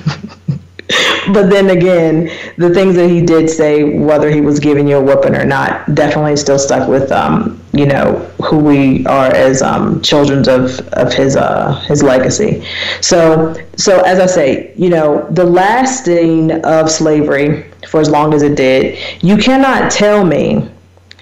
[1.34, 5.02] but then again, the things that he did say, whether he was giving you a
[5.02, 10.02] whooping or not, definitely still stuck with um, you know who we are as um,
[10.02, 12.66] children of of his uh, his legacy.
[13.02, 18.42] So so as I say, you know, the lasting of slavery for as long as
[18.42, 20.70] it did, you cannot tell me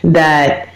[0.04, 0.70] that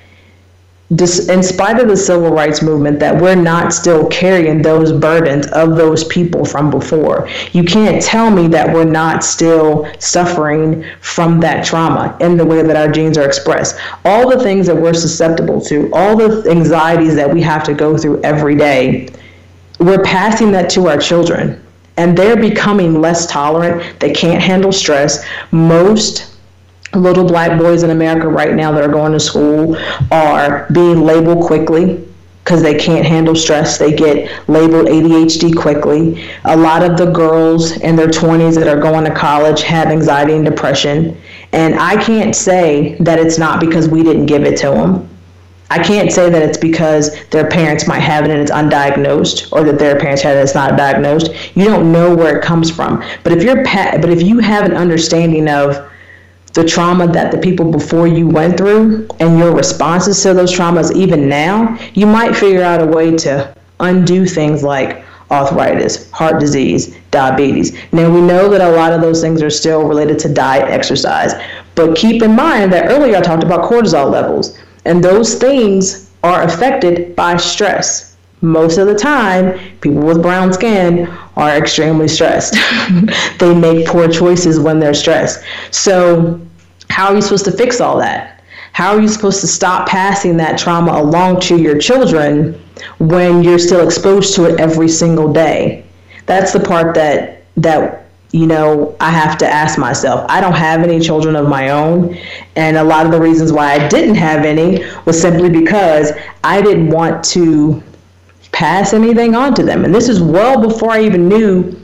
[0.91, 5.77] in spite of the civil rights movement, that we're not still carrying those burdens of
[5.77, 7.29] those people from before.
[7.53, 12.61] You can't tell me that we're not still suffering from that trauma in the way
[12.61, 13.77] that our genes are expressed.
[14.03, 17.97] All the things that we're susceptible to, all the anxieties that we have to go
[17.97, 19.07] through every day,
[19.79, 21.63] we're passing that to our children.
[21.95, 23.99] And they're becoming less tolerant.
[23.99, 25.25] They can't handle stress.
[25.51, 26.30] Most
[26.93, 29.77] little black boys in America right now that are going to school
[30.11, 32.05] are being labeled quickly
[32.43, 33.77] because they can't handle stress.
[33.77, 36.29] They get labeled ADHD quickly.
[36.45, 40.33] A lot of the girls in their 20s that are going to college have anxiety
[40.33, 41.17] and depression.
[41.53, 45.07] And I can't say that it's not because we didn't give it to them.
[45.69, 49.63] I can't say that it's because their parents might have it and it's undiagnosed, or
[49.63, 51.31] that their parents have it and it's not diagnosed.
[51.55, 53.01] You don't know where it comes from.
[53.23, 55.89] But if you're pa- but if you have an understanding of
[56.53, 60.93] the trauma that the people before you went through and your responses to those traumas
[60.95, 66.97] even now, you might figure out a way to undo things like, arthritis, heart disease,
[67.09, 67.77] diabetes.
[67.93, 71.33] Now, we know that a lot of those things are still related to diet, exercise,
[71.73, 76.43] but keep in mind that earlier I talked about cortisol levels, and those things are
[76.43, 78.17] affected by stress.
[78.41, 82.55] Most of the time, people with brown skin are extremely stressed.
[83.39, 85.43] they make poor choices when they're stressed.
[85.71, 86.39] So,
[86.89, 88.43] how are you supposed to fix all that?
[88.73, 92.61] How are you supposed to stop passing that trauma along to your children
[92.99, 95.85] when you're still exposed to it every single day?
[96.25, 100.25] That's the part that that you know I have to ask myself.
[100.29, 102.17] I don't have any children of my own,
[102.55, 106.13] and a lot of the reasons why I didn't have any was simply because
[106.43, 107.83] I didn't want to
[108.51, 109.85] pass anything on to them.
[109.85, 111.79] And this is well before I even knew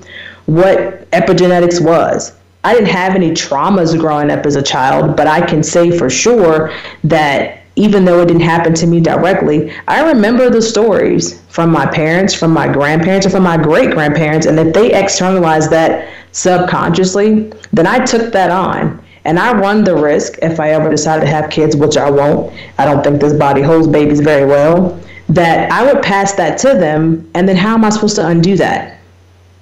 [0.46, 2.34] what epigenetics was.
[2.64, 6.10] I didn't have any traumas growing up as a child, but I can say for
[6.10, 6.74] sure
[7.06, 11.86] that even though it didn't happen to me directly, I remember the stories from my
[11.86, 17.54] parents, from my grandparents, and from my great grandparents, and if they externalized that subconsciously,
[17.72, 19.04] then I took that on.
[19.26, 22.54] And I run the risk if I ever decide to have kids, which I won't.
[22.78, 25.00] I don't think this body holds babies very well.
[25.30, 28.56] That I would pass that to them, and then how am I supposed to undo
[28.58, 29.00] that?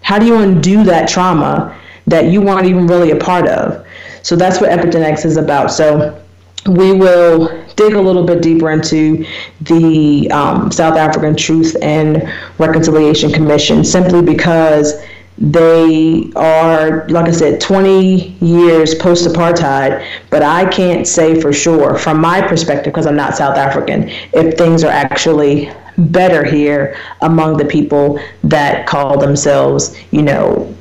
[0.01, 1.75] How do you undo that trauma
[2.07, 3.85] that you weren't even really a part of.
[4.21, 5.71] So that's what epigenetics is about.
[5.71, 6.21] So
[6.67, 9.25] we will dig a little bit deeper into
[9.61, 14.93] the um, South African Truth and Reconciliation Commission simply because
[15.37, 21.97] they are, like I said, 20 years post apartheid, but I can't say for sure,
[21.97, 27.57] from my perspective, because I'm not South African, if things are actually better here among
[27.57, 30.73] the people that call themselves, you know,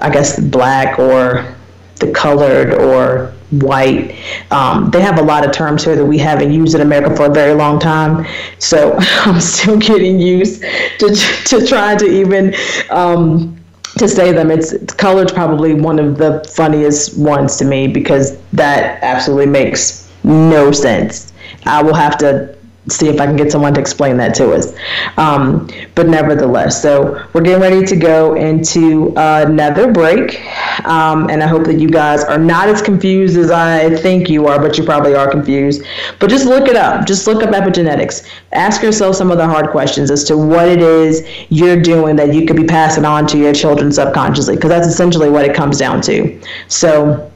[0.00, 1.54] I guess black or
[1.96, 4.16] the colored or white.
[4.50, 7.26] Um, they have a lot of terms here that we haven't used in America for
[7.26, 8.26] a very long time.
[8.58, 11.14] So I'm still getting used to
[11.46, 12.54] to trying to even
[12.90, 13.59] um,
[13.98, 14.50] to say them.
[14.50, 20.70] It's colored probably one of the funniest ones to me because that absolutely makes no
[20.70, 21.32] sense.
[21.64, 22.56] I will have to
[22.90, 24.74] see if I can get someone to explain that to us.
[25.16, 30.40] Um, but nevertheless, so we're getting ready to go into another break.
[30.86, 34.46] Um, and I hope that you guys are not as confused as I think you
[34.46, 35.82] are, but you probably are confused.
[36.18, 37.06] But just look it up.
[37.06, 38.26] Just look up epigenetics.
[38.52, 42.34] Ask yourself some of the hard questions as to what it is you're doing that
[42.34, 45.78] you could be passing on to your children subconsciously, because that's essentially what it comes
[45.78, 46.40] down to.
[46.68, 47.30] So,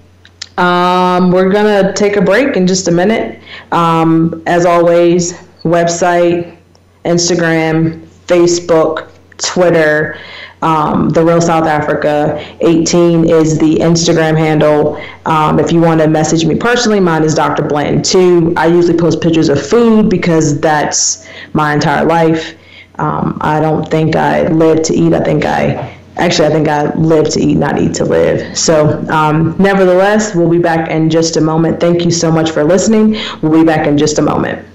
[0.59, 3.41] um, we're going to take a break in just a minute.
[3.73, 6.57] Um, as always, website,
[7.05, 10.19] Instagram, Facebook, Twitter,
[10.63, 12.57] um, The Real South Africa.
[12.61, 15.01] 18 is the Instagram handle.
[15.27, 17.65] Um, if you want to message me personally, mine is Dr.
[17.65, 18.55] Blanton 2.
[18.57, 22.57] I usually post pictures of food because that's my entire life.
[22.97, 25.13] Um, I don't think I live to eat.
[25.13, 28.57] I think I actually, I think I live to eat, not eat to live.
[28.57, 31.81] So, um, nevertheless, we'll be back in just a moment.
[31.81, 33.17] Thank you so much for listening.
[33.43, 34.67] We'll be back in just a moment.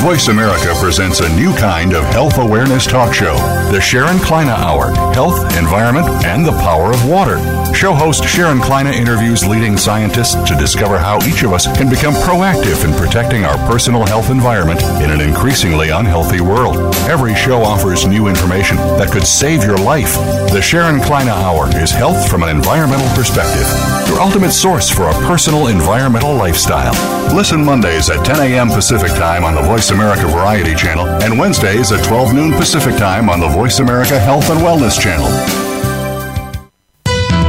[0.03, 3.35] Voice America presents a new kind of health awareness talk show,
[3.73, 7.39] the Sharon Kleyne Hour Health, Environment, and the Power of Water.
[7.75, 12.15] Show host Sharon Kleyne interviews leading scientists to discover how each of us can become
[12.15, 16.77] proactive in protecting our personal health environment in an increasingly unhealthy world.
[17.09, 20.15] Every show offers new information that could save your life.
[20.53, 23.67] The Sharon Kleyne Hour is health from an environmental perspective,
[24.09, 26.95] your ultimate source for a personal environmental lifestyle.
[27.35, 28.69] Listen Mondays at 10 a.m.
[28.69, 33.29] Pacific Time on the Voice America Variety Channel and Wednesdays at 12 noon Pacific Time
[33.29, 35.27] on the Voice America Health and Wellness Channel.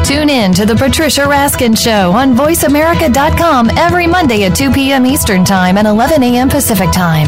[0.03, 5.05] Tune in to The Patricia Raskin Show on VoiceAmerica.com every Monday at 2 p.m.
[5.05, 6.49] Eastern Time and 11 a.m.
[6.49, 7.27] Pacific Time.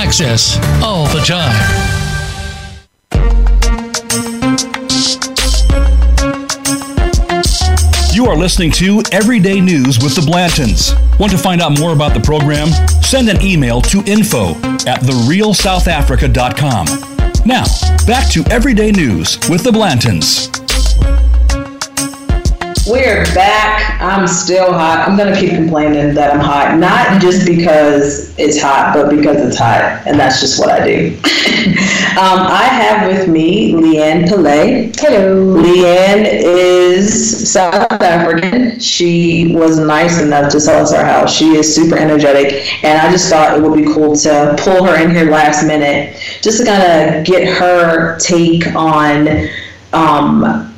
[0.00, 1.54] access, all the time.
[8.14, 10.94] You are listening to Everyday News with the Blantons.
[11.18, 12.68] Want to find out more about the program?
[13.02, 14.52] Send an email to info
[14.86, 16.86] at therealsouthafrica.com.
[17.44, 17.64] Now,
[18.06, 20.59] back to Everyday News with the Blantons.
[22.88, 24.00] We're back.
[24.00, 25.06] I'm still hot.
[25.06, 29.58] I'm gonna keep complaining that I'm hot, not just because it's hot, but because it's
[29.58, 31.08] hot, and that's just what I do.
[32.16, 34.98] um, I have with me Leanne Pillay.
[34.98, 35.62] Hello.
[35.62, 38.80] Leanne is South African.
[38.80, 41.36] She was nice enough to sell us our house.
[41.36, 44.98] She is super energetic, and I just thought it would be cool to pull her
[45.02, 49.48] in here last minute, just to kind of get her take on.
[49.92, 50.69] Um,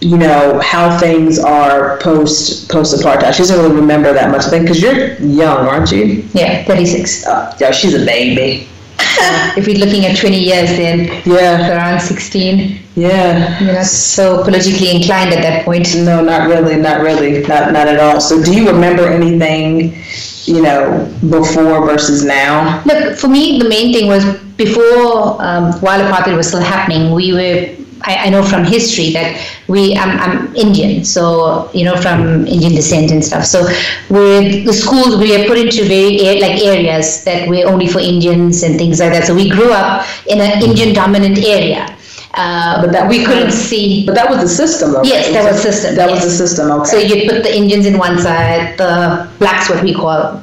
[0.00, 3.32] you know how things are post post apartheid.
[3.34, 4.44] She doesn't really remember that much.
[4.46, 6.24] I think because you're young, aren't you?
[6.32, 7.26] Yeah, 36.
[7.26, 8.66] Uh, yeah, she's a baby.
[9.56, 12.78] if we're looking at 20 years, then Yeah, around 16.
[12.96, 13.60] yeah.
[13.60, 15.88] You're not so politically inclined at that point.
[15.96, 18.20] No, not really, not really, not not at all.
[18.20, 20.02] So, do you remember anything,
[20.44, 22.82] you know, before versus now?
[22.84, 24.24] Look, for me, the main thing was
[24.56, 27.76] before, um, while apartheid was still happening, we were.
[28.02, 29.96] I, I know from history that we.
[29.96, 33.44] I'm, I'm Indian, so you know from Indian descent and stuff.
[33.44, 33.62] So
[34.08, 38.62] with the schools, we are put into very like areas that were only for Indians
[38.62, 39.24] and things like that.
[39.26, 41.96] So we grew up in an Indian dominant area.
[42.32, 44.06] Uh, But that we couldn't see.
[44.06, 45.02] But that was the system, though.
[45.02, 46.70] Yes, that was the system, That was the system.
[46.70, 46.90] Okay.
[46.90, 50.40] So you put the Indians in one side, the blacks, what we call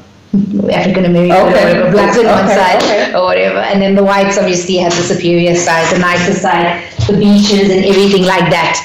[0.70, 1.90] African American, Okay.
[1.92, 3.14] blacks on one side, okay.
[3.16, 7.18] or whatever, and then the whites obviously had the superior side, the nicer side, the
[7.18, 8.84] beaches and everything like that.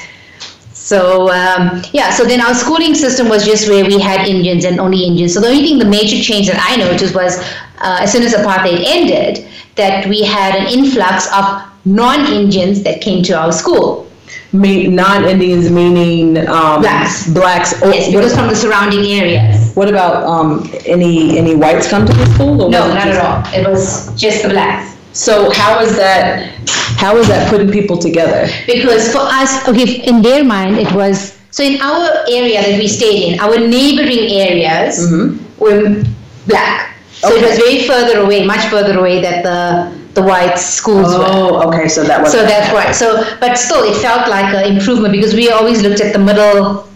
[0.73, 4.79] So um, yeah, so then our schooling system was just where we had Indians and
[4.79, 5.33] only Indians.
[5.33, 7.37] So the only thing, the major change that I noticed was
[7.79, 13.23] uh, as soon as apartheid ended, that we had an influx of non-Indians that came
[13.23, 14.07] to our school.
[14.51, 17.31] Non-Indians meaning um, Blacks.
[17.33, 17.73] Blacks.
[17.81, 19.73] Oh, Yes, because from the surrounding areas.
[19.73, 22.61] What about um, any any whites come to the school?
[22.61, 23.41] or No, not at all.
[23.59, 24.92] It was just the blacks.
[25.13, 26.49] So how is that?
[26.97, 28.49] How is that putting people together?
[28.65, 32.87] Because for us, okay, in their mind, it was so in our area that we
[32.87, 35.37] stayed in, our neighboring areas mm-hmm.
[35.61, 36.03] were
[36.47, 36.97] black.
[37.13, 41.25] So it was very further away, much further away that the the white schools were.
[41.25, 41.87] Oh, okay.
[41.87, 42.31] So that was.
[42.31, 42.93] So that's right.
[42.93, 46.89] So, but still, it felt like an improvement because we always looked at the middle,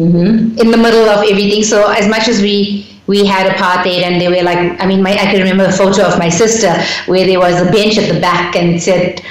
[0.00, 0.58] mm-hmm.
[0.58, 1.62] in the middle of everything.
[1.62, 5.12] So, as much as we we had apartheid, and they were like, I mean, my,
[5.12, 6.72] I can remember a photo of my sister
[7.10, 9.22] where there was a bench at the back and it said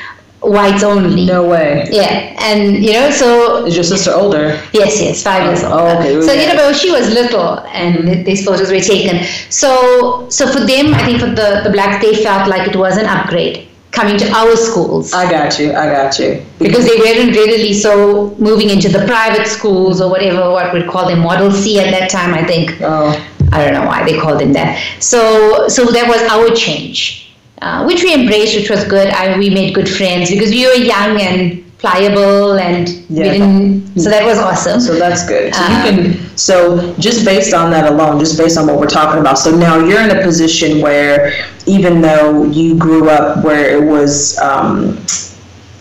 [0.42, 1.26] whites only.
[1.26, 1.88] No way.
[1.92, 4.62] Yeah, and you know, so Is your sister older?
[4.74, 5.74] Yes, yes, five years old.
[5.74, 6.22] Oh, okay.
[6.22, 8.24] So you know, but she was little, and mm-hmm.
[8.24, 9.24] these photos were taken.
[9.50, 12.98] So, so for them, I think for the the blacks, they felt like it was
[12.98, 15.74] an upgrade coming to our schools I got you.
[15.74, 16.44] I got you.
[16.60, 21.08] because they weren't readily so moving into the private schools or whatever what we'd call
[21.08, 22.34] them model C at that time.
[22.34, 23.10] I think Oh.
[23.52, 24.82] I don't know why they called them that.
[25.00, 27.24] So, so that was our change.
[27.62, 29.08] uh, which we embraced, which was good.
[29.08, 33.24] I, we made good friends because we were young and pliable and yeah.
[33.24, 37.24] we didn't so that was awesome so that's good so um, you can so just
[37.24, 40.10] based on that alone just based on what we're talking about so now you're in
[40.18, 41.34] a position where
[41.68, 44.98] even though you grew up where it was um,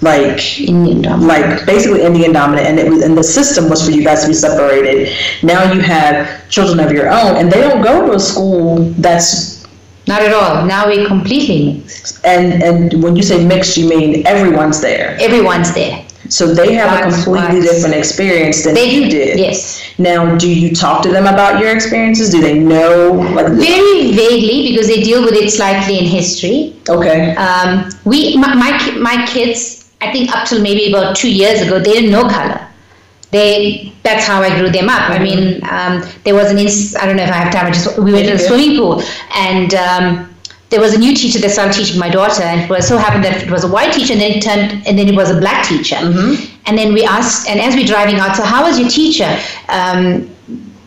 [0.03, 1.29] like Indian dominant.
[1.29, 4.29] like basically Indian dominant, and it was and the system was for you guys to
[4.29, 5.15] be separated.
[5.43, 9.65] Now you have children of your own, and they don't go to a school that's
[10.07, 10.65] not at all.
[10.67, 12.25] Now we completely mixed.
[12.25, 15.17] And and when you say mixed, you mean everyone's there.
[15.21, 16.07] Everyone's there.
[16.29, 19.39] So they have a completely different experience than they, you did.
[19.39, 19.83] Yes.
[19.99, 22.31] Now, do you talk to them about your experiences?
[22.31, 23.13] Do they know?
[23.13, 26.77] Like, Very vaguely because they deal with it slightly in history.
[26.89, 27.35] Okay.
[27.37, 31.79] Um, we my, my my kids, I think up till maybe about two years ago,
[31.79, 32.67] they didn't know color
[33.31, 35.11] they that's how I grew them up.
[35.11, 35.13] Mm-hmm.
[35.13, 35.95] I mean, um,
[36.25, 37.67] there was an inst- I don't know if I have time.
[37.67, 39.03] I just we went to the swimming pool
[39.35, 39.75] and.
[39.75, 40.33] Um,
[40.69, 43.23] there was a new teacher that started teaching my daughter, and it was so happened
[43.23, 45.39] that it was a white teacher, and then it turned, and then it was a
[45.39, 45.95] black teacher.
[45.95, 46.45] Mm-hmm.
[46.67, 49.31] And then we asked, and as we're driving out, so how was your teacher?
[49.69, 50.29] Um,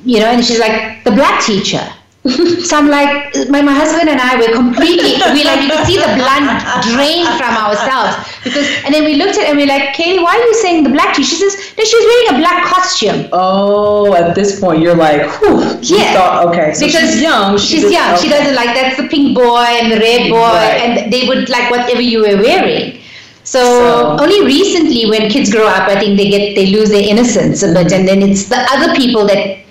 [0.03, 1.81] you know, and she's like, the black teacher.
[2.67, 5.95] so I'm like, my, my husband and I were completely, we like, you could see
[5.95, 6.43] the blood
[6.91, 8.27] drain from ourselves.
[8.43, 10.53] Because, and then we looked at it and we are like, Katie, why are you
[10.55, 11.23] saying the black tea?
[11.23, 13.29] She says, no, she's wearing a black costume.
[13.31, 15.79] Oh, at this point, you're like, whew.
[15.81, 16.11] Yeah.
[16.11, 17.57] Thought, okay, so because she's young.
[17.57, 18.13] She she's young.
[18.15, 18.23] Okay.
[18.23, 20.39] She doesn't like, that's the pink boy and the red boy.
[20.39, 20.81] Right.
[20.83, 22.99] And they would like whatever you were wearing.
[23.45, 27.01] So, so, only recently, when kids grow up, I think they get they lose their
[27.01, 29.63] innocence a bit, and then it's the other people that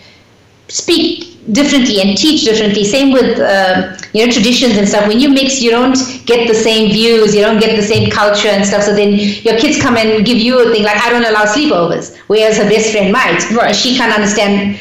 [0.66, 2.84] speak differently and teach differently.
[2.84, 5.06] Same with uh, you know traditions and stuff.
[5.06, 5.96] When you mix, you don't
[6.26, 8.82] get the same views, you don't get the same culture and stuff.
[8.82, 12.16] So then your kids come and give you a thing like I don't allow sleepovers,
[12.26, 13.74] whereas her best friend might, right.
[13.74, 14.78] she can't understand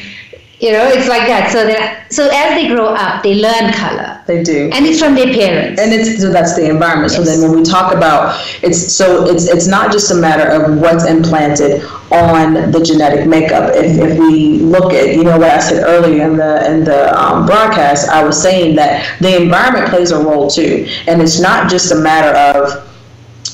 [0.60, 1.50] you know it's like that.
[1.52, 4.22] So that so as they grow up they learn color.
[4.26, 4.70] They do.
[4.72, 5.80] And it's from their parents.
[5.80, 7.12] And it's so that's the environment.
[7.12, 7.24] Yes.
[7.24, 10.78] so then when we talk about it's so it's it's not just a matter of
[10.80, 13.70] what's implanted on the genetic makeup.
[13.74, 17.16] If, if we look at you know what i said earlier in the in the
[17.18, 20.86] um, broadcast i was saying that the environment plays a role too.
[21.06, 22.87] And it's not just a matter of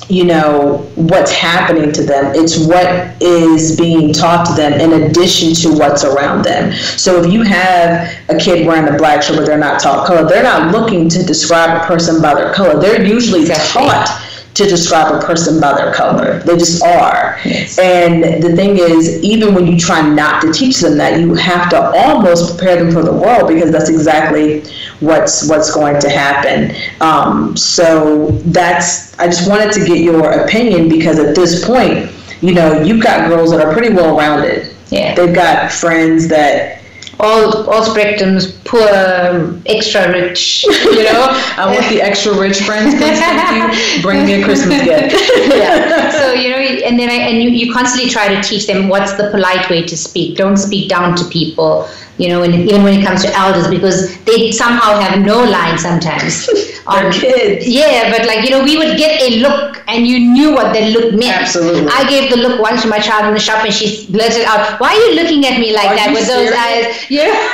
[0.09, 2.87] you know what's happening to them it's what
[3.23, 8.15] is being taught to them in addition to what's around them so if you have
[8.29, 11.23] a kid wearing a black shirt but they're not taught color they're not looking to
[11.23, 14.21] describe a person by their color they're usually taught
[14.55, 16.39] to describe a person by their color.
[16.41, 17.39] They just are.
[17.45, 17.79] Yes.
[17.79, 21.69] And the thing is, even when you try not to teach them that, you have
[21.71, 24.63] to almost prepare them for the world because that's exactly
[25.05, 26.75] what's what's going to happen.
[27.01, 32.55] Um, so that's I just wanted to get your opinion because at this point, you
[32.55, 34.75] know, you've got girls that are pretty well rounded.
[34.91, 35.15] Yeah.
[35.15, 36.83] They've got friends that
[37.21, 40.65] all all spectrums, poor, um, extra rich.
[40.65, 42.95] You know, I want the extra rich friends.
[42.95, 45.15] Please, Bring me a Christmas gift.
[45.49, 46.11] yeah.
[46.25, 49.15] So you know, and then I and you, you constantly try to teach them what's
[49.15, 50.37] the polite way to speak.
[50.37, 54.17] Don't speak down to people you know, and even when it comes to elders, because
[54.25, 56.47] they somehow have no line sometimes.
[56.47, 57.67] They're kids.
[57.67, 60.93] Yeah, but like, you know, we would get a look and you knew what that
[60.93, 61.43] look meant.
[61.43, 61.91] Absolutely.
[61.91, 64.79] I gave the look once to my child in the shop and she blurted out,
[64.81, 66.51] Why are you looking at me like are that with serious?
[66.51, 67.11] those eyes?
[67.11, 67.51] Yeah.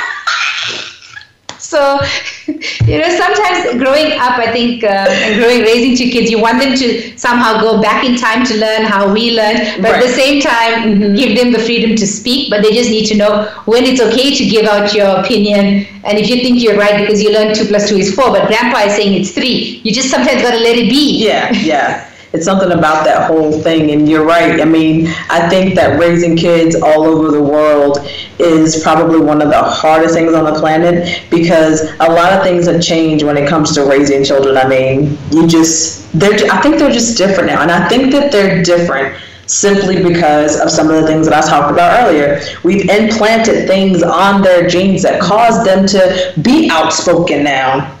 [1.71, 2.01] So,
[2.85, 6.59] you know, sometimes growing up, I think, uh, and growing, raising two kids, you want
[6.59, 9.95] them to somehow go back in time to learn how we learned, but right.
[9.95, 11.15] at the same time, mm-hmm.
[11.15, 12.49] give them the freedom to speak.
[12.49, 15.87] But they just need to know when it's okay to give out your opinion.
[16.03, 18.47] And if you think you're right because you learned two plus two is four, but
[18.47, 21.23] grandpa is saying it's three, you just sometimes got to let it be.
[21.23, 23.91] Yeah, yeah it's something about that whole thing.
[23.91, 24.61] And you're right.
[24.61, 27.99] I mean, I think that raising kids all over the world
[28.39, 32.67] is probably one of the hardest things on the planet because a lot of things
[32.67, 34.57] have changed when it comes to raising children.
[34.57, 37.61] I mean, you just, they're, I think they're just different now.
[37.61, 41.45] And I think that they're different simply because of some of the things that I
[41.45, 42.41] talked about earlier.
[42.63, 47.97] We've implanted things on their genes that cause them to be outspoken now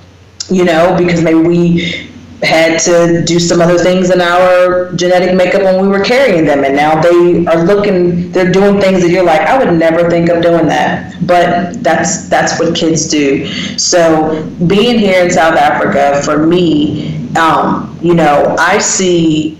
[0.51, 2.10] you know, because maybe we
[2.43, 6.63] had to do some other things in our genetic makeup when we were carrying them.
[6.63, 10.29] And now they are looking they're doing things that you're like I would never think
[10.29, 11.15] of doing that.
[11.25, 13.47] But that's that's what kids do.
[13.77, 19.59] So being here in South Africa for me um, you know I see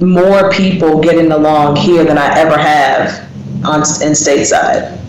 [0.00, 3.28] more people getting along here than I ever have
[3.64, 5.03] on in stateside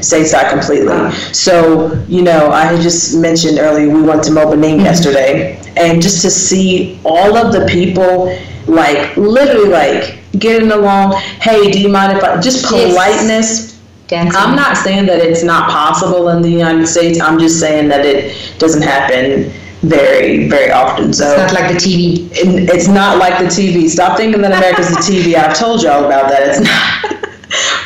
[0.00, 1.12] stateside completely.
[1.32, 4.84] So, you know, I had just mentioned earlier we went to Maboneng mm-hmm.
[4.84, 8.36] yesterday, and just to see all of the people,
[8.66, 11.12] like literally, like getting along.
[11.40, 13.74] Hey, do you mind if I just politeness?
[14.08, 14.36] Dancing.
[14.36, 17.20] I'm not saying that it's not possible in the United States.
[17.20, 21.12] I'm just saying that it doesn't happen very, very often.
[21.12, 22.30] So it's not like the TV.
[22.30, 23.88] It, it's not like the TV.
[23.88, 25.34] Stop thinking that America's the TV.
[25.34, 26.42] I've told y'all about that.
[26.42, 27.32] It's not.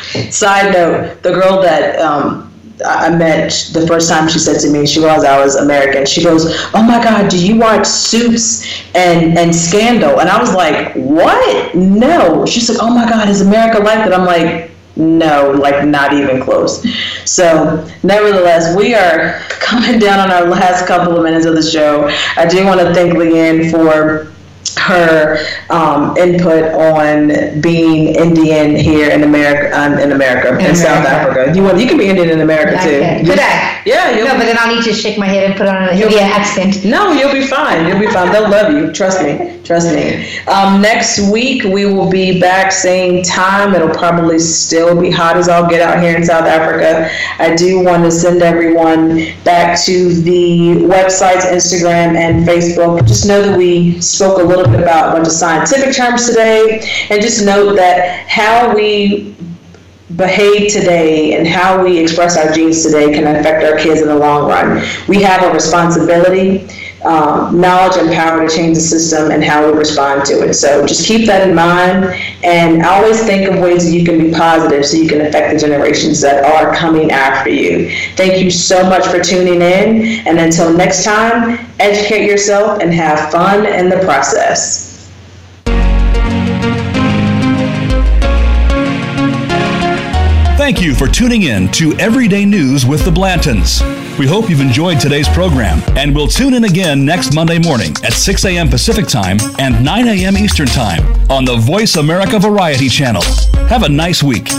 [0.31, 2.51] Side note: the girl that um,
[2.85, 6.05] I met the first time she said to me, she realized I was American.
[6.05, 10.53] She goes, "Oh my God, do you watch Suits and and Scandal?" And I was
[10.53, 11.75] like, "What?
[11.75, 16.13] No." She's like, "Oh my God, is America like that?" I'm like, "No, like not
[16.13, 16.85] even close."
[17.25, 22.09] So, nevertheless, we are coming down on our last couple of minutes of the show.
[22.35, 24.30] I do want to thank Leanne for
[24.77, 25.37] her
[25.69, 31.53] um, input on being Indian here in America, um, in America, in, in South Africa.
[31.55, 32.99] You want, you can be Indian in America too.
[33.25, 33.81] Could I?
[33.85, 34.23] Yeah.
[34.23, 36.83] No, but then I'll need to shake my head and put on a Indian accent.
[36.85, 37.87] No, you'll be fine.
[37.87, 38.31] You'll be fine.
[38.31, 38.91] They'll love you.
[38.91, 39.60] Trust me.
[39.71, 40.37] Trust me.
[40.47, 43.73] Um, next week we will be back same time.
[43.73, 47.09] It'll probably still be hot as all get out here in South Africa.
[47.39, 53.07] I do want to send everyone back to the websites, Instagram, and Facebook.
[53.07, 56.85] Just know that we spoke a little bit about a bunch of scientific terms today,
[57.09, 59.33] and just note that how we
[60.17, 64.15] behave today and how we express our genes today can affect our kids in the
[64.17, 64.85] long run.
[65.07, 66.67] We have a responsibility
[67.03, 70.53] um, knowledge and power to change the system and how we respond to it.
[70.53, 72.05] So just keep that in mind
[72.43, 75.59] and always think of ways that you can be positive so you can affect the
[75.59, 77.89] generations that are coming after you.
[78.15, 80.27] Thank you so much for tuning in.
[80.27, 84.89] And until next time, educate yourself and have fun in the process.
[90.57, 94.00] Thank you for tuning in to Everyday News with the Blantons.
[94.21, 98.13] We hope you've enjoyed today's program, and we'll tune in again next Monday morning at
[98.13, 98.69] 6 a.m.
[98.69, 100.37] Pacific Time and 9 a.m.
[100.37, 101.01] Eastern Time
[101.31, 103.23] on the Voice America Variety Channel.
[103.67, 104.49] Have a nice week.